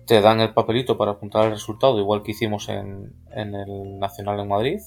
te 0.05 0.19
dan 0.19 0.41
el 0.41 0.53
papelito 0.53 0.97
para 0.97 1.11
apuntar 1.11 1.45
el 1.45 1.51
resultado, 1.51 1.97
igual 1.97 2.21
que 2.21 2.31
hicimos 2.31 2.67
en, 2.67 3.13
en 3.31 3.55
el 3.55 3.99
Nacional 3.99 4.37
en 4.41 4.49
Madrid. 4.49 4.81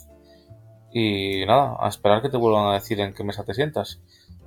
Y 0.92 1.46
nada, 1.46 1.74
a 1.80 1.88
esperar 1.88 2.20
que 2.20 2.28
te 2.28 2.36
vuelvan 2.36 2.66
a 2.66 2.74
decir 2.74 3.00
en 3.00 3.14
qué 3.14 3.24
mesa 3.24 3.44
te 3.44 3.54
sientas. 3.54 4.02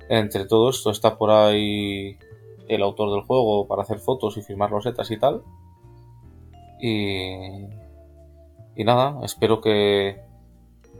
Entre 0.08 0.46
todo 0.46 0.70
esto 0.70 0.92
está 0.92 1.18
por 1.18 1.30
ahí 1.30 2.16
el 2.68 2.82
autor 2.82 3.10
del 3.12 3.22
juego 3.22 3.66
para 3.66 3.82
hacer 3.82 3.98
fotos 3.98 4.36
y 4.36 4.42
firmar 4.42 4.70
rosetas 4.70 5.10
y 5.10 5.18
tal. 5.18 5.42
Y, 6.80 7.66
y 8.76 8.84
nada, 8.84 9.18
espero 9.24 9.60
que 9.60 10.20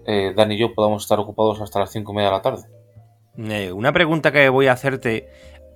eh, 0.06 0.32
Dan 0.34 0.52
y 0.52 0.56
yo 0.56 0.74
podamos 0.74 1.02
estar 1.02 1.18
ocupados 1.20 1.60
hasta 1.60 1.80
las 1.80 1.90
5 1.90 2.10
y 2.10 2.14
media 2.14 2.30
de 2.30 2.34
la 2.34 2.42
tarde. 2.42 2.62
Eh, 3.36 3.72
una 3.72 3.92
pregunta 3.92 4.32
que 4.32 4.48
voy 4.48 4.66
a 4.66 4.72
hacerte. 4.72 5.28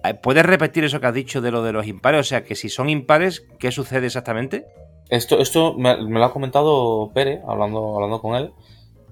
Eh, 0.02 0.14
¿Puedes 0.14 0.44
repetir 0.44 0.84
eso 0.84 1.00
que 1.00 1.06
has 1.06 1.14
dicho 1.14 1.40
de 1.40 1.50
lo 1.50 1.62
de 1.62 1.72
los 1.72 1.86
impares? 1.86 2.20
O 2.20 2.24
sea, 2.24 2.42
que 2.42 2.54
si 2.54 2.68
son 2.68 2.88
impares, 2.88 3.46
¿qué 3.58 3.70
sucede 3.70 4.06
exactamente? 4.06 4.66
Esto, 5.10 5.38
esto 5.38 5.74
me, 5.74 5.96
lo 5.96 6.24
ha 6.24 6.32
comentado 6.32 7.12
Pere, 7.12 7.42
hablando, 7.46 7.94
hablando 7.94 8.20
con 8.22 8.34
él, 8.34 8.52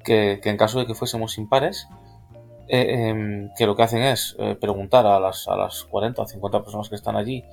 que, 0.03 0.41
que 0.43 0.49
en 0.49 0.57
caso 0.57 0.79
de 0.79 0.87
que 0.87 0.95
fuésemos 0.95 1.37
impares, 1.37 1.87
eh, 2.73 3.09
em, 3.09 3.51
que 3.57 3.67
lo 3.67 3.75
que 3.75 3.83
hacen 3.83 4.03
es 4.03 4.37
eh, 4.39 4.55
preguntar 4.55 5.05
a 5.05 5.19
las, 5.19 5.49
a 5.49 5.57
las 5.57 5.83
40 5.85 6.23
o 6.23 6.27
50 6.27 6.63
personas 6.63 6.89
que 6.89 6.95
están 6.95 7.17
allí 7.17 7.45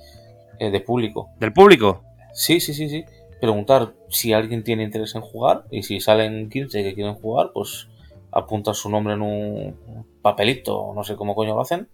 eh, 0.60 0.70
de 0.70 0.80
público. 0.80 1.30
¿Del 1.40 1.52
público? 1.52 2.04
Sí, 2.32 2.60
sí, 2.60 2.72
sí, 2.72 2.88
sí. 2.88 3.04
Preguntar 3.40 3.94
si 4.08 4.32
alguien 4.32 4.62
tiene 4.62 4.84
interés 4.84 5.16
en 5.16 5.22
jugar 5.22 5.64
y 5.72 5.82
si 5.82 6.00
salen 6.00 6.48
15 6.48 6.84
que 6.84 6.94
quieren 6.94 7.14
jugar, 7.14 7.50
pues 7.52 7.88
apuntan 8.30 8.74
su 8.74 8.90
nombre 8.90 9.14
en 9.14 9.22
un 9.22 9.76
papelito, 10.22 10.92
no 10.94 11.02
sé 11.02 11.16
cómo 11.16 11.34
coño 11.34 11.56
lo 11.56 11.62
hacen. 11.62 11.88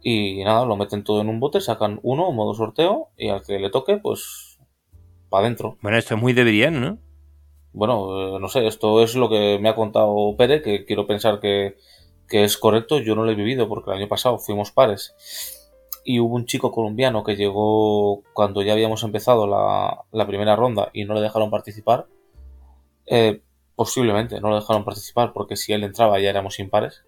Y 0.00 0.44
nada, 0.44 0.64
lo 0.64 0.76
meten 0.76 1.02
todo 1.02 1.20
en 1.20 1.28
un 1.28 1.40
bote, 1.40 1.60
sacan 1.60 1.98
uno, 2.04 2.30
modo 2.30 2.54
sorteo, 2.54 3.08
y 3.16 3.30
al 3.30 3.42
que 3.42 3.58
le 3.58 3.70
toque, 3.70 3.98
pues 3.98 4.58
para 5.28 5.44
adentro. 5.44 5.76
Bueno, 5.82 5.98
esto 5.98 6.14
es 6.14 6.20
muy 6.20 6.32
de 6.32 6.70
¿no? 6.70 6.98
Bueno, 7.72 8.38
no 8.38 8.48
sé, 8.48 8.66
esto 8.66 9.02
es 9.02 9.16
lo 9.16 9.28
que 9.28 9.58
me 9.60 9.68
ha 9.68 9.74
contado 9.74 10.36
Pere, 10.36 10.62
que 10.62 10.84
quiero 10.84 11.06
pensar 11.06 11.40
que, 11.40 11.76
que 12.30 12.44
es 12.44 12.56
correcto, 12.56 13.00
yo 13.00 13.14
no 13.14 13.24
lo 13.24 13.32
he 13.32 13.34
vivido 13.34 13.68
porque 13.68 13.90
el 13.90 13.98
año 13.98 14.08
pasado 14.08 14.38
fuimos 14.38 14.70
pares 14.70 15.60
y 16.04 16.20
hubo 16.20 16.36
un 16.36 16.46
chico 16.46 16.72
colombiano 16.72 17.24
que 17.24 17.36
llegó 17.36 18.22
cuando 18.32 18.62
ya 18.62 18.72
habíamos 18.72 19.02
empezado 19.02 19.46
la, 19.46 20.26
primera 20.26 20.56
ronda 20.56 20.90
y 20.92 21.04
no 21.04 21.14
le 21.14 21.20
dejaron 21.20 21.50
participar 21.50 22.06
Eh, 23.06 23.42
posiblemente, 23.74 24.40
no 24.40 24.50
lo 24.50 24.56
dejaron 24.56 24.84
participar 24.84 25.32
porque 25.32 25.56
si 25.56 25.72
él 25.72 25.82
entraba 25.84 26.20
ya 26.20 26.30
éramos 26.30 26.58
impares. 26.60 27.04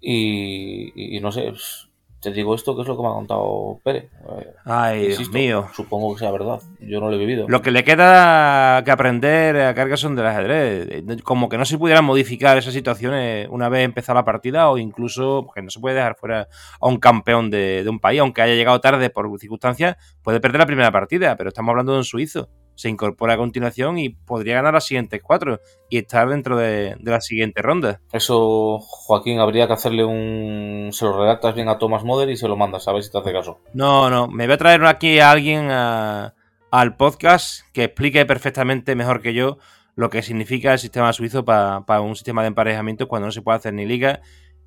Y, 0.00 1.16
y 1.16 1.20
no 1.20 1.32
sé, 1.32 1.48
pues, 1.48 1.87
te 2.20 2.32
digo 2.32 2.54
esto 2.54 2.74
que 2.74 2.82
es 2.82 2.88
lo 2.88 2.96
que 2.96 3.02
me 3.02 3.08
ha 3.08 3.12
contado 3.12 3.80
Pérez. 3.84 4.10
Eh, 4.38 4.54
Ay, 4.64 5.06
Dios 5.08 5.30
mío. 5.30 5.68
Supongo 5.72 6.14
que 6.14 6.20
sea 6.20 6.30
verdad. 6.30 6.60
Yo 6.80 7.00
no 7.00 7.08
lo 7.08 7.16
he 7.16 7.18
vivido. 7.18 7.46
Lo 7.48 7.62
que 7.62 7.70
le 7.70 7.84
queda 7.84 8.82
que 8.84 8.90
aprender 8.90 9.56
a 9.60 9.74
Carcassonne 9.74 10.16
del 10.16 10.26
ajedrez. 10.26 11.04
Como 11.22 11.48
que 11.48 11.58
no 11.58 11.64
se 11.64 11.78
pudieran 11.78 12.04
modificar 12.04 12.58
esas 12.58 12.74
situaciones 12.74 13.46
una 13.50 13.68
vez 13.68 13.84
empezada 13.84 14.20
la 14.20 14.24
partida 14.24 14.68
o 14.68 14.78
incluso 14.78 15.44
porque 15.46 15.62
no 15.62 15.70
se 15.70 15.80
puede 15.80 15.96
dejar 15.96 16.16
fuera 16.16 16.48
a 16.80 16.88
un 16.88 16.98
campeón 16.98 17.50
de, 17.50 17.84
de 17.84 17.90
un 17.90 18.00
país, 18.00 18.20
aunque 18.20 18.42
haya 18.42 18.54
llegado 18.54 18.80
tarde 18.80 19.10
por 19.10 19.28
circunstancias, 19.38 19.96
puede 20.22 20.40
perder 20.40 20.60
la 20.60 20.66
primera 20.66 20.90
partida, 20.90 21.36
pero 21.36 21.48
estamos 21.48 21.70
hablando 21.70 21.92
de 21.92 21.98
un 21.98 22.04
suizo 22.04 22.48
se 22.78 22.88
incorpora 22.88 23.34
a 23.34 23.36
continuación 23.36 23.98
y 23.98 24.10
podría 24.10 24.54
ganar 24.54 24.72
las 24.72 24.86
siguientes 24.86 25.20
cuatro 25.20 25.60
y 25.90 25.98
estar 25.98 26.28
dentro 26.28 26.56
de, 26.56 26.96
la 27.02 27.20
siguiente 27.20 27.60
ronda. 27.60 28.00
Eso, 28.12 28.78
Joaquín, 28.78 29.40
habría 29.40 29.66
que 29.66 29.72
hacerle 29.72 30.04
un. 30.04 30.90
Se 30.92 31.04
lo 31.04 31.18
redactas 31.18 31.56
bien 31.56 31.68
a 31.68 31.78
Thomas 31.78 32.04
Moder 32.04 32.30
y 32.30 32.36
se 32.36 32.46
lo 32.46 32.56
mandas, 32.56 32.86
a 32.86 32.92
ver 32.92 33.02
si 33.02 33.10
te 33.10 33.18
hace 33.18 33.32
caso. 33.32 33.58
No, 33.74 34.08
no, 34.10 34.28
me 34.28 34.46
voy 34.46 34.54
a 34.54 34.58
traer 34.58 34.84
aquí 34.84 35.18
a 35.18 35.32
alguien 35.32 35.68
al 35.70 36.96
podcast 36.96 37.68
que 37.72 37.84
explique 37.84 38.24
perfectamente 38.26 38.94
mejor 38.94 39.22
que 39.22 39.34
yo 39.34 39.58
lo 39.96 40.08
que 40.08 40.22
significa 40.22 40.72
el 40.72 40.78
sistema 40.78 41.12
suizo 41.12 41.44
para 41.44 42.00
un 42.00 42.14
sistema 42.14 42.42
de 42.42 42.48
emparejamiento 42.48 43.08
cuando 43.08 43.26
no 43.26 43.32
se 43.32 43.42
puede 43.42 43.58
hacer 43.58 43.74
ni 43.74 43.86
liga 43.86 44.20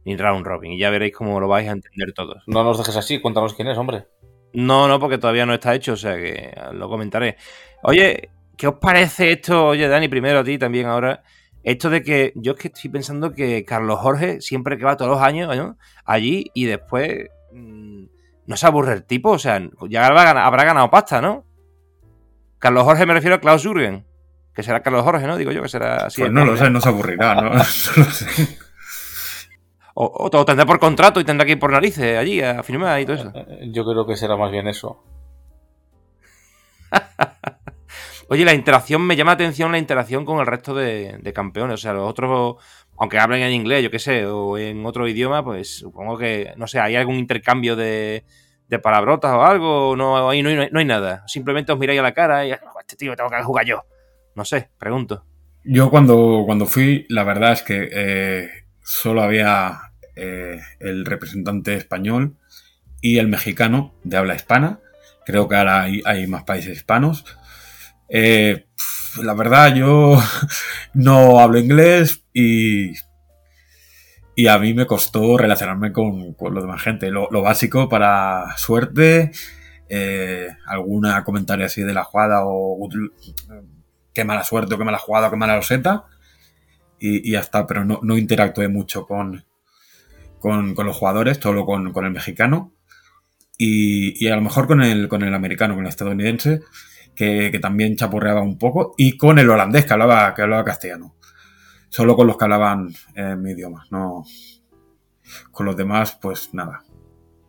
ni 0.03 0.17
round 0.17 0.45
robin. 0.45 0.73
Y 0.73 0.79
ya 0.79 0.89
veréis 0.89 1.15
cómo 1.15 1.39
lo 1.39 1.47
vais 1.47 1.69
a 1.69 1.71
entender 1.71 2.11
todos. 2.13 2.43
No 2.45 2.65
nos 2.65 2.77
dejes 2.77 2.97
así, 2.97 3.21
cuéntanos 3.21 3.53
quién 3.53 3.69
es, 3.69 3.77
hombre. 3.77 4.07
No, 4.53 4.87
no, 4.87 4.99
porque 4.99 5.17
todavía 5.17 5.45
no 5.45 5.53
está 5.53 5.73
hecho, 5.73 5.93
o 5.93 5.97
sea 5.97 6.15
que 6.15 6.53
lo 6.73 6.89
comentaré. 6.89 7.37
Oye, 7.83 8.29
¿qué 8.57 8.67
os 8.67 8.75
parece 8.75 9.31
esto? 9.31 9.67
Oye, 9.67 9.87
Dani, 9.87 10.07
primero 10.07 10.39
a 10.39 10.43
ti 10.43 10.57
también 10.57 10.87
ahora. 10.87 11.23
Esto 11.63 11.89
de 11.89 12.01
que 12.03 12.33
yo 12.35 12.53
es 12.53 12.57
que 12.57 12.67
estoy 12.69 12.89
pensando 12.89 13.33
que 13.33 13.63
Carlos 13.65 13.99
Jorge, 13.99 14.41
siempre 14.41 14.77
que 14.77 14.85
va 14.85 14.97
todos 14.97 15.11
los 15.11 15.21
años 15.21 15.75
allí 16.05 16.49
y 16.55 16.65
después 16.65 17.29
mm, 17.53 18.03
no 18.47 18.57
se 18.57 18.65
aburre 18.65 18.93
el 18.93 19.03
tipo, 19.03 19.31
o 19.31 19.39
sea, 19.39 19.61
ya 19.87 20.07
habrá 20.07 20.63
ganado 20.63 20.89
pasta, 20.89 21.21
¿no? 21.21 21.45
Carlos 22.57 22.83
Jorge 22.83 23.05
me 23.05 23.13
refiero 23.13 23.35
a 23.35 23.39
Klaus 23.39 23.63
Jürgen, 23.63 24.05
que 24.53 24.63
será 24.63 24.81
Carlos 24.81 25.03
Jorge, 25.03 25.25
¿no? 25.25 25.37
Digo 25.37 25.51
yo 25.51 25.63
que 25.63 25.69
será 25.69 26.05
así. 26.05 26.21
Pues 26.21 26.31
no 26.31 26.45
lo 26.45 26.55
sé, 26.57 26.69
no 26.69 26.79
se 26.79 26.89
aburrirá, 26.89 27.35
¿no? 27.35 27.41
no 27.49 27.55
lo 27.55 27.63
sé. 27.63 28.57
O, 30.03 30.29
o, 30.33 30.45
tendrá 30.45 30.65
por 30.65 30.79
contrato 30.79 31.19
y 31.19 31.23
tendrá 31.23 31.45
que 31.45 31.51
ir 31.51 31.59
por 31.59 31.71
narices 31.71 32.17
allí 32.17 32.41
a 32.41 32.63
firmar 32.63 32.99
y 32.99 33.05
todo 33.05 33.17
eso. 33.17 33.31
Eh, 33.35 33.45
eh, 33.49 33.69
yo 33.71 33.85
creo 33.85 34.03
que 34.07 34.15
será 34.15 34.35
más 34.35 34.49
bien 34.51 34.67
eso. 34.67 35.03
Oye, 38.27 38.43
la 38.43 38.55
interacción, 38.55 39.03
me 39.03 39.15
llama 39.15 39.29
la 39.29 39.35
atención 39.35 39.71
la 39.71 39.77
interacción 39.77 40.25
con 40.25 40.39
el 40.39 40.47
resto 40.47 40.73
de, 40.73 41.31
campeones. 41.35 41.75
O 41.75 41.77
sea, 41.77 41.93
los 41.93 42.09
otros, 42.09 42.55
aunque 42.97 43.19
hablen 43.19 43.43
en 43.43 43.51
inglés, 43.51 43.83
yo 43.83 43.91
qué 43.91 43.99
sé, 43.99 44.25
o 44.25 44.57
en 44.57 44.83
otro 44.87 45.07
idioma, 45.07 45.43
pues 45.43 45.77
supongo 45.77 46.17
que, 46.17 46.51
no 46.57 46.65
sé, 46.65 46.79
hay 46.79 46.95
algún 46.95 47.17
intercambio 47.17 47.75
de, 47.75 48.25
de 48.69 48.79
palabrotas 48.79 49.31
o 49.35 49.43
algo. 49.43 49.95
No, 49.95 50.27
ahí 50.27 50.41
no, 50.41 50.49
hay 50.49 50.85
nada. 50.85 51.23
Simplemente 51.27 51.73
os 51.73 51.77
miráis 51.77 51.99
a 51.99 52.03
la 52.03 52.15
cara 52.15 52.43
y, 52.47 52.53
este 52.53 52.95
tío 52.95 53.15
tengo 53.15 53.29
que 53.29 53.43
jugar 53.43 53.67
yo. 53.67 53.83
No 54.33 54.45
sé, 54.45 54.71
pregunto. 54.79 55.25
Yo 55.63 55.91
cuando, 55.91 56.41
cuando 56.47 56.65
fui, 56.65 57.05
la 57.07 57.23
verdad 57.23 57.51
es 57.51 57.61
que 57.61 57.87
eh, 57.93 58.49
solo 58.81 59.21
había 59.21 59.90
eh, 60.15 60.59
el 60.79 61.05
representante 61.05 61.75
español 61.75 62.35
y 63.01 63.17
el 63.17 63.27
mexicano 63.27 63.93
de 64.03 64.17
habla 64.17 64.35
hispana. 64.35 64.79
Creo 65.25 65.47
que 65.47 65.55
ahora 65.55 65.83
hay, 65.83 66.27
más 66.27 66.43
países 66.43 66.77
hispanos. 66.77 67.25
Eh, 68.09 68.65
la 69.21 69.33
verdad, 69.33 69.73
yo 69.75 70.21
no 70.93 71.39
hablo 71.39 71.59
inglés 71.59 72.23
y, 72.33 72.91
y 74.35 74.47
a 74.47 74.57
mí 74.57 74.73
me 74.73 74.85
costó 74.85 75.37
relacionarme 75.37 75.91
con, 75.91 76.33
con 76.33 76.55
la 76.55 76.61
demás 76.61 76.81
gente. 76.81 77.11
Lo, 77.11 77.29
básico 77.41 77.89
para 77.89 78.55
suerte, 78.57 79.31
eh, 79.89 80.49
alguna 80.65 81.23
comentario 81.23 81.65
así 81.65 81.81
de 81.81 81.93
la 81.93 82.03
jugada 82.03 82.41
o 82.45 82.89
qué 84.13 84.23
mala 84.23 84.43
suerte 84.43 84.73
o 84.73 84.77
qué 84.77 84.83
mala 84.83 84.97
jugada 84.97 85.27
o 85.27 85.31
qué 85.31 85.37
mala 85.37 85.57
roseta 85.57 86.05
y, 86.99 87.31
ya 87.31 87.39
está, 87.39 87.65
pero 87.65 87.83
no, 87.83 87.99
no 88.03 88.17
interactué 88.17 88.67
mucho 88.67 89.05
con, 89.07 89.43
con, 90.41 90.75
los 90.75 90.97
jugadores, 90.97 91.37
solo 91.37 91.65
con, 91.65 91.93
el 91.95 92.11
mexicano 92.11 92.73
y, 93.57 94.27
a 94.27 94.35
lo 94.35 94.41
mejor 94.41 94.67
con 94.67 94.81
el, 94.81 95.07
con 95.07 95.21
el 95.21 95.33
americano, 95.33 95.75
con 95.75 95.85
el 95.85 95.89
estadounidense, 95.89 96.61
que, 97.15 97.57
también 97.61 97.95
chapurreaba 97.95 98.41
un 98.41 98.57
poco, 98.57 98.95
y 98.97 99.17
con 99.17 99.37
el 99.37 99.49
holandés 99.49 99.85
que 99.85 99.93
hablaba, 99.93 100.33
que 100.33 100.41
hablaba 100.41 100.65
castellano. 100.65 101.15
Solo 101.89 102.15
con 102.15 102.25
los 102.25 102.37
que 102.37 102.45
hablaban 102.45 102.89
en 103.15 103.41
mi 103.41 103.51
idioma, 103.51 103.85
no. 103.91 104.25
Con 105.51 105.67
los 105.67 105.77
demás, 105.77 106.17
pues 106.19 106.53
nada. 106.53 106.83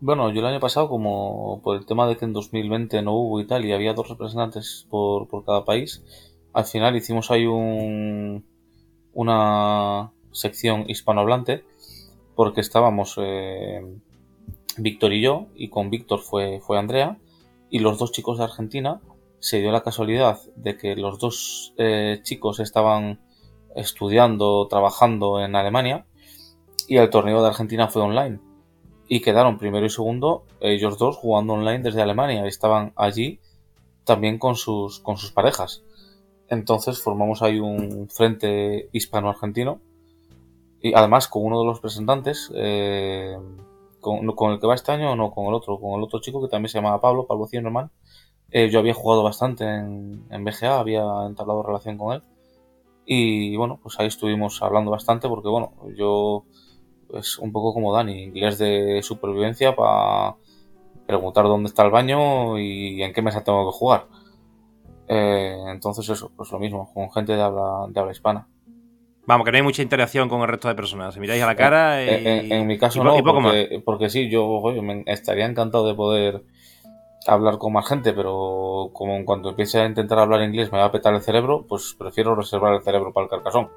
Bueno, 0.00 0.30
yo 0.30 0.40
el 0.40 0.46
año 0.46 0.60
pasado, 0.60 0.88
como 0.88 1.62
por 1.62 1.78
el 1.78 1.86
tema 1.86 2.06
de 2.06 2.16
que 2.16 2.26
en 2.26 2.32
2020 2.32 3.00
no 3.02 3.12
hubo 3.14 3.40
y 3.40 3.46
tal, 3.46 3.64
y 3.64 3.72
había 3.72 3.94
dos 3.94 4.08
representantes 4.08 4.86
por, 4.90 5.28
por 5.28 5.44
cada 5.44 5.64
país, 5.64 6.02
al 6.52 6.64
final 6.64 6.96
hicimos 6.96 7.30
ahí 7.30 7.46
un, 7.46 8.44
una 9.14 10.10
sección 10.32 10.84
hispanohablante 10.88 11.64
porque 12.34 12.60
estábamos 12.60 13.14
eh, 13.18 13.82
Víctor 14.78 15.12
y 15.12 15.22
yo, 15.22 15.46
y 15.54 15.68
con 15.68 15.90
Víctor 15.90 16.20
fue, 16.20 16.60
fue 16.60 16.78
Andrea, 16.78 17.18
y 17.70 17.78
los 17.80 17.98
dos 17.98 18.12
chicos 18.12 18.38
de 18.38 18.44
Argentina, 18.44 19.00
se 19.38 19.60
dio 19.60 19.72
la 19.72 19.82
casualidad 19.82 20.38
de 20.56 20.76
que 20.76 20.94
los 20.94 21.18
dos 21.18 21.74
eh, 21.76 22.20
chicos 22.22 22.60
estaban 22.60 23.20
estudiando, 23.74 24.68
trabajando 24.68 25.40
en 25.40 25.56
Alemania, 25.56 26.06
y 26.88 26.96
el 26.96 27.10
torneo 27.10 27.42
de 27.42 27.48
Argentina 27.48 27.88
fue 27.88 28.02
online. 28.02 28.40
Y 29.08 29.20
quedaron 29.20 29.58
primero 29.58 29.84
y 29.84 29.90
segundo, 29.90 30.44
ellos 30.60 30.98
dos 30.98 31.16
jugando 31.16 31.54
online 31.54 31.80
desde 31.80 32.02
Alemania, 32.02 32.46
estaban 32.46 32.92
allí 32.96 33.40
también 34.04 34.38
con 34.38 34.56
sus, 34.56 35.00
con 35.00 35.16
sus 35.16 35.32
parejas. 35.32 35.82
Entonces 36.48 37.00
formamos 37.00 37.42
ahí 37.42 37.60
un 37.60 38.08
frente 38.08 38.88
hispano-argentino. 38.92 39.80
Y 40.82 40.94
además 40.94 41.28
con 41.28 41.44
uno 41.44 41.60
de 41.60 41.66
los 41.66 41.76
representantes, 41.78 42.52
eh, 42.54 43.36
con, 44.00 44.28
el 44.28 44.60
que 44.60 44.66
va 44.66 44.74
este 44.74 44.92
año 44.92 45.14
no, 45.14 45.30
con 45.30 45.46
el 45.46 45.54
otro, 45.54 45.78
con 45.78 45.98
el 45.98 46.02
otro 46.02 46.20
chico 46.20 46.42
que 46.42 46.48
también 46.48 46.68
se 46.68 46.78
llamaba 46.78 47.00
Pablo, 47.00 47.26
Pablo 47.26 47.46
Zimmerman. 47.46 47.90
Eh, 48.50 48.68
yo 48.68 48.80
había 48.80 48.92
jugado 48.92 49.22
bastante 49.22 49.64
en, 49.64 50.26
en 50.30 50.44
BGA, 50.44 50.78
había 50.78 51.04
entablado 51.26 51.62
relación 51.62 51.96
con 51.96 52.14
él. 52.14 52.22
Y 53.06 53.56
bueno, 53.56 53.78
pues 53.82 53.98
ahí 53.98 54.08
estuvimos 54.08 54.62
hablando 54.62 54.90
bastante 54.90 55.28
porque 55.28 55.48
bueno, 55.48 55.72
yo 55.96 56.44
es 57.14 57.38
un 57.38 57.52
poco 57.52 57.74
como 57.74 57.94
Dani, 57.94 58.24
inglés 58.24 58.58
de 58.58 59.00
supervivencia 59.02 59.74
para 59.74 60.36
preguntar 61.06 61.44
dónde 61.44 61.68
está 61.68 61.84
el 61.84 61.90
baño 61.90 62.58
y 62.58 63.02
en 63.02 63.12
qué 63.12 63.22
mesa 63.22 63.44
tengo 63.44 63.70
que 63.70 63.76
jugar. 63.76 64.06
Eh, 65.08 65.56
entonces 65.68 66.08
eso, 66.08 66.30
pues 66.36 66.50
lo 66.52 66.58
mismo, 66.58 66.90
con 66.92 67.10
gente 67.12 67.34
de 67.34 67.42
habla, 67.42 67.86
de 67.88 68.00
habla 68.00 68.12
hispana. 68.12 68.48
Vamos, 69.24 69.44
que 69.44 69.52
no 69.52 69.56
hay 69.56 69.62
mucha 69.62 69.82
interacción 69.82 70.28
con 70.28 70.40
el 70.42 70.48
resto 70.48 70.68
de 70.68 70.74
personas. 70.74 71.14
Se 71.14 71.20
miráis 71.20 71.42
a 71.42 71.46
la 71.46 71.54
cara 71.54 72.02
y... 72.02 72.50
En, 72.50 72.66
mi 72.66 72.76
caso 72.76 73.04
no, 73.04 73.16
porque, 73.84 74.10
sí, 74.10 74.28
yo 74.28 74.62
estaría 75.06 75.46
encantado 75.46 75.86
de 75.86 75.94
poder 75.94 76.42
hablar 77.26 77.58
con 77.58 77.72
más 77.72 77.88
gente, 77.88 78.12
pero 78.12 78.90
como 78.92 79.14
en 79.14 79.24
cuanto 79.24 79.50
empiece 79.50 79.80
a 79.80 79.86
intentar 79.86 80.18
hablar 80.18 80.42
inglés 80.42 80.72
me 80.72 80.78
va 80.78 80.86
a 80.86 80.92
petar 80.92 81.14
el 81.14 81.22
cerebro, 81.22 81.64
pues 81.68 81.94
prefiero 81.96 82.34
reservar 82.34 82.74
el 82.74 82.82
cerebro 82.82 83.12
para 83.12 83.24
el 83.24 83.30
carcasón. 83.30 83.70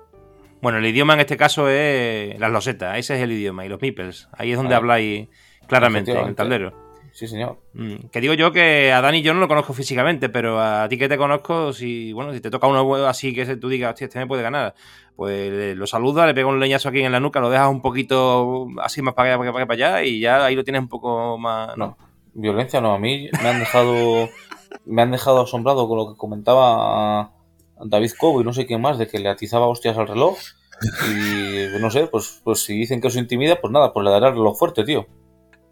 Bueno, 0.61 0.79
el 0.79 0.85
idioma 0.87 1.13
en 1.13 1.19
este 1.19 1.37
caso 1.37 1.69
es 1.69 2.39
las 2.39 2.51
losetas, 2.51 2.97
ese 2.97 3.15
es 3.15 3.21
el 3.21 3.31
idioma, 3.31 3.65
y 3.65 3.69
los 3.69 3.79
meeples. 3.79 4.29
Ahí 4.31 4.51
es 4.51 4.57
donde 4.57 4.73
habláis 4.73 5.27
claramente, 5.67 6.11
en 6.11 6.27
el 6.27 6.35
tablero. 6.35 6.84
Sí, 7.15 7.29
señor. 7.29 7.59
Mm, 7.71 8.07
que 8.11 8.19
digo 8.19 8.33
yo 8.33 8.51
que 8.51 8.91
a 8.91 8.99
Dani 8.99 9.21
yo 9.21 9.33
no 9.33 9.39
lo 9.39 9.47
conozco 9.47 9.71
físicamente, 9.71 10.27
pero 10.27 10.59
a 10.59 10.89
ti 10.89 10.97
que 10.97 11.07
te 11.07 11.17
conozco, 11.17 11.71
si 11.71 12.11
bueno, 12.11 12.33
si 12.33 12.41
te 12.41 12.49
toca 12.49 12.67
uno 12.67 12.93
así 13.07 13.33
que 13.33 13.55
tú 13.55 13.69
digas, 13.69 13.93
hostia, 13.93 14.07
este 14.07 14.19
me 14.19 14.27
puede 14.27 14.43
ganar, 14.43 14.75
pues 15.15 15.77
lo 15.77 15.87
saluda, 15.87 16.27
le 16.27 16.33
pega 16.33 16.49
un 16.49 16.59
leñazo 16.59 16.89
aquí 16.89 16.99
en 16.99 17.13
la 17.13 17.21
nuca, 17.21 17.39
lo 17.39 17.49
dejas 17.49 17.69
un 17.69 17.81
poquito 17.81 18.67
así 18.83 19.01
más 19.01 19.13
para 19.13 19.35
allá, 19.35 19.53
para, 19.53 19.65
para 19.65 19.73
allá 19.73 20.03
y 20.03 20.19
ya 20.19 20.43
ahí 20.43 20.55
lo 20.55 20.65
tienes 20.65 20.81
un 20.81 20.89
poco 20.89 21.37
más. 21.37 21.77
No, 21.77 21.97
violencia 22.33 22.81
no, 22.81 22.93
a 22.93 22.99
mí 22.99 23.29
me 23.41 23.47
han 23.47 23.59
dejado 23.59 24.27
me 24.83 25.01
han 25.01 25.11
dejado 25.11 25.43
asombrado 25.43 25.87
con 25.87 25.97
lo 25.97 26.11
que 26.11 26.17
comentaba 26.17 27.31
David 27.79 28.11
Cobo 28.19 28.41
y 28.41 28.43
no 28.43 28.51
sé 28.51 28.65
quién 28.65 28.81
más, 28.81 28.97
de 28.97 29.07
que 29.07 29.19
le 29.19 29.29
atizaba 29.29 29.67
hostias 29.67 29.97
al 29.97 30.09
reloj. 30.09 30.37
Y 31.09 31.79
no 31.79 31.89
sé, 31.89 32.07
pues, 32.07 32.41
pues 32.43 32.65
si 32.65 32.77
dicen 32.77 32.99
que 32.99 33.07
eso 33.07 33.19
intimida, 33.19 33.61
pues 33.61 33.71
nada, 33.71 33.93
pues 33.93 34.03
le 34.03 34.11
dará 34.11 34.27
el 34.27 34.35
reloj 34.35 34.57
fuerte, 34.57 34.83
tío. 34.83 35.07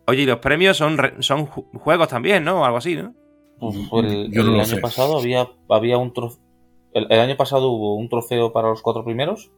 Oye, 0.06 0.24
y 0.24 0.26
los 0.26 0.40
premios 0.40 0.78
son, 0.78 0.98
son 1.20 1.46
juegos 1.46 2.08
también, 2.08 2.44
¿no? 2.44 2.62
O 2.62 2.66
algo 2.66 2.78
así, 2.78 2.96
¿no? 2.96 3.14
Pues 3.60 3.76
el, 3.94 4.60
año 4.60 4.82
pasado 4.82 5.18
había, 5.18 5.50
había 5.70 5.98
un 5.98 6.14
trofeo. 6.14 6.42
El, 6.94 7.20
año 7.20 7.38
pasado 7.38 7.70
hubo 7.70 7.96
un 7.96 8.10
trofeo 8.10 8.52
para 8.52 8.70
los 8.70 8.82
cuatro 8.82 9.06
primeros. 9.06 9.52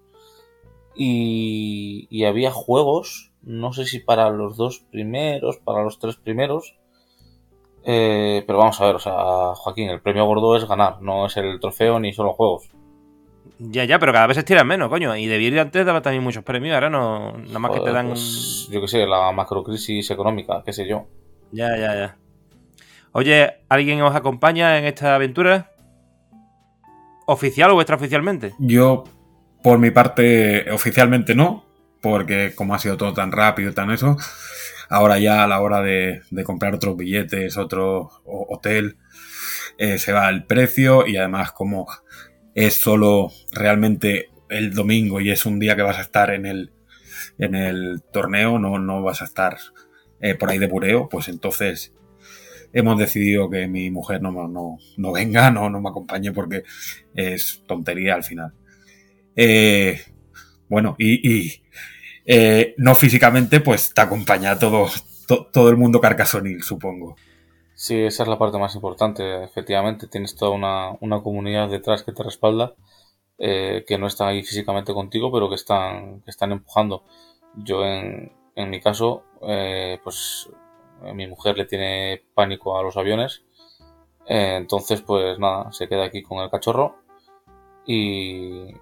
Y, 0.96 2.08
y 2.10 2.24
había 2.24 2.52
juegos, 2.52 3.34
no 3.42 3.74
sé 3.74 3.86
si 3.86 4.00
para 4.00 4.30
los 4.30 4.56
dos 4.56 4.86
primeros, 4.92 5.58
para 5.58 5.84
los 5.84 6.00
tres 6.00 6.16
primeros. 6.16 6.76
Eh, 7.84 8.44
pero 8.48 8.60
vamos 8.60 8.80
a 8.82 8.86
ver, 8.86 8.96
o 8.96 9.00
sea, 9.00 9.54
Joaquín, 9.56 9.90
el 9.90 10.02
premio 10.02 10.26
gordo 10.26 10.56
es 10.56 10.68
ganar, 10.68 11.02
no 11.02 11.28
es 11.28 11.38
el 11.38 11.60
trofeo 11.60 12.00
ni 12.00 12.14
solo 12.14 12.34
juegos. 12.34 12.70
Ya, 13.60 13.86
ya, 13.86 14.00
pero 14.00 14.12
cada 14.12 14.28
vez 14.28 14.36
se 14.36 14.40
estiran 14.42 14.68
menos, 14.68 14.90
coño. 14.90 15.16
Y 15.16 15.28
de 15.28 15.40
ir 15.42 15.60
antes 15.60 15.86
daba 15.86 16.02
también 16.02 16.24
muchos 16.24 16.44
premios, 16.44 16.74
ahora 16.76 16.90
no. 16.90 17.34
Nada 17.38 17.60
más 17.60 17.72
que 17.72 17.80
te 17.80 17.92
dan. 17.92 18.08
pues, 18.10 18.68
yo 18.72 18.82
qué 18.82 18.88
sé, 18.88 19.06
la 19.06 19.32
macrocrisis 19.32 20.10
económica, 20.12 20.62
qué 20.66 20.74
sé 20.74 20.88
yo. 20.88 21.08
Ya, 21.52 21.78
ya, 21.78 21.96
ya. 21.96 22.18
Oye, 23.14 23.54
¿alguien 23.70 24.02
os 24.02 24.14
acompaña 24.16 24.78
en 24.78 24.86
esta 24.86 25.16
aventura? 25.16 25.72
¿Oficial 27.28 27.72
o 27.72 27.82
extraoficialmente? 27.82 28.54
Yo, 28.60 29.04
por 29.64 29.80
mi 29.80 29.90
parte, 29.92 30.70
oficialmente 30.72 31.34
no, 31.34 31.66
porque 32.02 32.54
como 32.54 32.76
ha 32.76 32.80
sido 32.80 32.98
todo 32.98 33.14
tan 33.14 33.32
rápido 33.32 33.72
y 33.72 33.74
tan 33.74 33.90
eso, 33.92 34.16
ahora 34.90 35.18
ya 35.18 35.44
a 35.44 35.48
la 35.48 35.62
hora 35.62 35.82
de, 35.82 36.22
de 36.30 36.44
comprar 36.44 36.76
otros 36.76 36.96
billetes, 36.98 37.58
otro 37.58 38.10
ho- 38.26 38.48
hotel, 38.50 38.98
eh, 39.78 39.98
se 39.98 40.12
va 40.14 40.30
el 40.30 40.46
precio 40.46 41.08
y 41.08 41.18
además 41.18 41.52
como 41.52 41.88
es 42.56 42.76
solo 42.76 43.32
realmente 43.54 44.32
el 44.50 44.74
domingo 44.74 45.22
y 45.22 45.32
es 45.32 45.46
un 45.48 45.60
día 45.60 45.78
que 45.78 45.84
vas 45.84 46.00
a 46.00 46.04
estar 46.04 46.32
en 46.32 46.48
el, 46.48 46.72
en 47.40 47.56
el 47.56 48.04
torneo, 48.14 48.60
no, 48.60 48.80
no 48.80 49.04
vas 49.04 49.22
a 49.22 49.26
estar 49.26 49.58
eh, 50.22 50.36
por 50.36 50.50
ahí 50.52 50.60
de 50.60 50.68
bureo, 50.68 51.10
pues 51.10 51.28
entonces 51.30 51.94
hemos 52.74 52.98
decidido 53.00 53.50
que 53.50 53.68
mi 53.68 53.92
mujer 53.92 54.22
no, 54.22 54.32
no, 54.48 54.78
no 54.98 55.12
venga, 55.12 55.52
no, 55.52 55.70
no 55.70 55.82
me 55.82 55.90
acompañe 55.90 56.32
porque 56.34 56.64
es 57.16 57.64
tontería 57.68 58.16
al 58.16 58.24
final. 58.24 58.54
Eh, 59.36 60.02
bueno, 60.70 60.96
y, 61.00 61.30
y, 61.48 61.64
eh, 62.26 62.76
no 62.78 62.96
físicamente, 62.96 63.62
pues 63.62 63.94
te 63.94 64.02
acompaña 64.02 64.60
todo, 64.60 64.90
to- 65.28 65.48
todo 65.54 65.70
el 65.70 65.78
mundo 65.78 66.02
carcasonil, 66.02 66.64
supongo. 66.64 67.18
Sí, 67.86 68.02
esa 68.02 68.24
es 68.24 68.30
la 68.30 68.40
parte 68.40 68.58
más 68.58 68.74
importante. 68.74 69.44
Efectivamente, 69.44 70.08
tienes 70.08 70.36
toda 70.36 70.50
una, 70.50 70.98
una 71.02 71.22
comunidad 71.22 71.70
detrás 71.70 72.02
que 72.02 72.14
te 72.14 72.24
respalda, 72.24 72.74
eh, 73.38 73.86
que 73.88 74.00
no 74.00 74.08
están 74.08 74.30
ahí 74.30 74.42
físicamente 74.44 74.92
contigo, 74.92 75.32
pero 75.32 75.50
que 75.50 75.56
están, 75.56 76.22
que 76.22 76.32
están 76.32 76.52
empujando. 76.52 77.04
Yo, 77.56 77.86
en, 77.86 78.34
en 78.56 78.70
mi 78.72 78.82
caso, 78.82 79.26
eh, 79.44 80.00
pues 80.04 80.50
eh, 81.04 81.14
mi 81.14 81.28
mujer 81.28 81.60
le 81.60 81.66
tiene 81.66 82.24
pánico 82.34 82.76
a 82.76 82.82
los 82.82 82.98
aviones. 82.98 83.44
Entonces, 84.26 85.02
pues 85.04 85.38
nada, 85.38 85.72
se 85.72 85.88
queda 85.88 86.06
aquí 86.06 86.24
con 86.24 86.40
el 86.40 86.50
cachorro 86.50 86.96
y, 87.86 88.74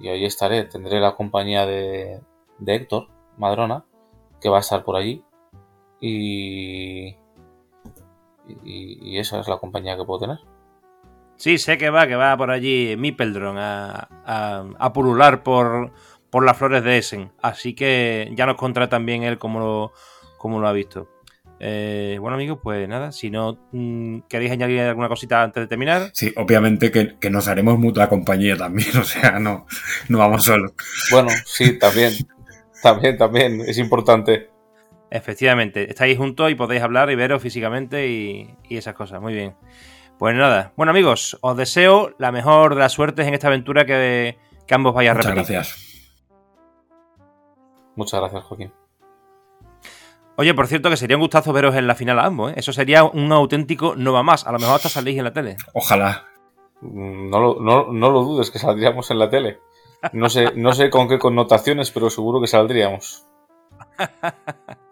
y 0.00 0.08
ahí 0.08 0.24
estaré. 0.24 0.64
Tendré 0.64 0.98
la 1.00 1.14
compañía 1.14 1.66
de, 1.66 2.22
de 2.58 2.74
Héctor 2.74 3.08
Madrona, 3.36 3.84
que 4.40 4.48
va 4.48 4.56
a 4.56 4.60
estar 4.60 4.82
por 4.82 4.96
allí. 4.96 5.22
Y, 6.00 7.16
y, 8.64 8.98
y 9.02 9.18
esa 9.18 9.40
es 9.40 9.48
la 9.48 9.58
compañía 9.58 9.96
que 9.96 10.04
puedo 10.04 10.20
tener. 10.20 10.38
Sí, 11.36 11.58
sé 11.58 11.76
que 11.76 11.90
va, 11.90 12.06
que 12.06 12.16
va 12.16 12.36
por 12.36 12.50
allí 12.50 12.96
Mipeldron 12.96 13.58
a, 13.58 14.08
a, 14.24 14.64
a 14.78 14.92
pulular 14.92 15.42
por, 15.42 15.92
por 16.30 16.44
las 16.44 16.56
flores 16.56 16.82
de 16.82 16.98
Essen. 16.98 17.32
Así 17.42 17.74
que 17.74 18.30
ya 18.34 18.46
nos 18.46 18.56
contará 18.56 18.88
también 18.88 19.22
él 19.22 19.38
cómo 19.38 19.60
lo, 19.60 19.92
cómo 20.38 20.60
lo 20.60 20.68
ha 20.68 20.72
visto. 20.72 21.08
Eh, 21.58 22.18
bueno, 22.20 22.34
amigos, 22.34 22.58
pues 22.62 22.86
nada, 22.88 23.12
si 23.12 23.30
no 23.30 23.58
mm, 23.72 24.20
queréis 24.28 24.52
añadir 24.52 24.80
alguna 24.80 25.08
cosita 25.08 25.42
antes 25.42 25.62
de 25.62 25.66
terminar. 25.66 26.10
Sí, 26.12 26.32
obviamente 26.36 26.90
que, 26.90 27.16
que 27.18 27.30
nos 27.30 27.48
haremos 27.48 27.78
mutua 27.78 28.08
compañía 28.08 28.56
también, 28.56 28.96
o 29.00 29.04
sea, 29.04 29.38
no, 29.38 29.66
no 30.08 30.18
vamos 30.18 30.44
solos. 30.44 30.72
Bueno, 31.10 31.28
sí, 31.46 31.78
también. 31.78 32.12
También, 32.82 33.16
también. 33.16 33.60
Es 33.62 33.78
importante. 33.78 34.50
Efectivamente, 35.10 35.88
estáis 35.88 36.18
juntos 36.18 36.50
y 36.50 36.54
podéis 36.56 36.82
hablar 36.82 37.10
y 37.10 37.14
veros 37.14 37.40
físicamente 37.42 38.08
y, 38.08 38.54
y 38.68 38.76
esas 38.76 38.94
cosas. 38.94 39.20
Muy 39.20 39.34
bien. 39.34 39.54
Pues 40.18 40.34
nada, 40.34 40.72
bueno 40.76 40.90
amigos, 40.90 41.38
os 41.42 41.56
deseo 41.56 42.14
la 42.18 42.32
mejor 42.32 42.74
de 42.74 42.80
las 42.80 42.92
suertes 42.92 43.26
en 43.26 43.34
esta 43.34 43.48
aventura 43.48 43.84
que, 43.84 44.38
que 44.66 44.74
ambos 44.74 44.94
vais 44.94 45.10
a 45.10 45.14
Muchas 45.14 45.26
repetir. 45.34 45.54
gracias. 45.56 45.82
Muchas 47.96 48.20
gracias, 48.20 48.44
Joaquín. 48.44 48.72
Oye, 50.38 50.52
por 50.54 50.66
cierto, 50.66 50.90
que 50.90 50.96
sería 50.98 51.16
un 51.16 51.22
gustazo 51.22 51.52
veros 51.52 51.74
en 51.76 51.86
la 51.86 51.94
final 51.94 52.18
a 52.18 52.26
ambos, 52.26 52.50
¿eh? 52.52 52.54
Eso 52.58 52.72
sería 52.72 53.04
un 53.04 53.32
auténtico 53.32 53.94
no 53.96 54.12
va 54.12 54.22
más. 54.22 54.46
A 54.46 54.52
lo 54.52 54.58
mejor 54.58 54.74
hasta 54.76 54.88
salís 54.90 55.16
en 55.16 55.24
la 55.24 55.32
tele. 55.32 55.56
Ojalá. 55.72 56.24
Mm, 56.82 57.30
No 57.30 57.40
lo, 57.40 57.60
no, 57.60 57.92
no 57.92 58.10
lo 58.10 58.22
dudes 58.22 58.50
que 58.50 58.58
saldríamos 58.58 59.10
en 59.10 59.18
la 59.18 59.30
tele. 59.30 59.60
No 60.12 60.28
sé, 60.28 60.52
no 60.56 60.72
sé 60.72 60.90
con 60.90 61.08
qué 61.08 61.18
connotaciones, 61.18 61.90
pero 61.90 62.10
seguro 62.10 62.40
que 62.40 62.46
saldríamos. 62.48 63.26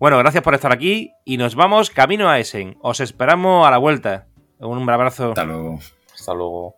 Bueno, 0.00 0.16
gracias 0.16 0.42
por 0.42 0.54
estar 0.54 0.72
aquí 0.72 1.12
y 1.26 1.36
nos 1.36 1.54
vamos 1.54 1.90
camino 1.90 2.30
a 2.30 2.38
Essen. 2.38 2.78
Os 2.80 3.00
esperamos 3.00 3.68
a 3.68 3.70
la 3.70 3.76
vuelta. 3.76 4.28
Un 4.58 4.88
abrazo. 4.88 5.28
Hasta 5.28 5.44
luego. 5.44 5.78
Hasta 6.14 6.32
luego. 6.32 6.74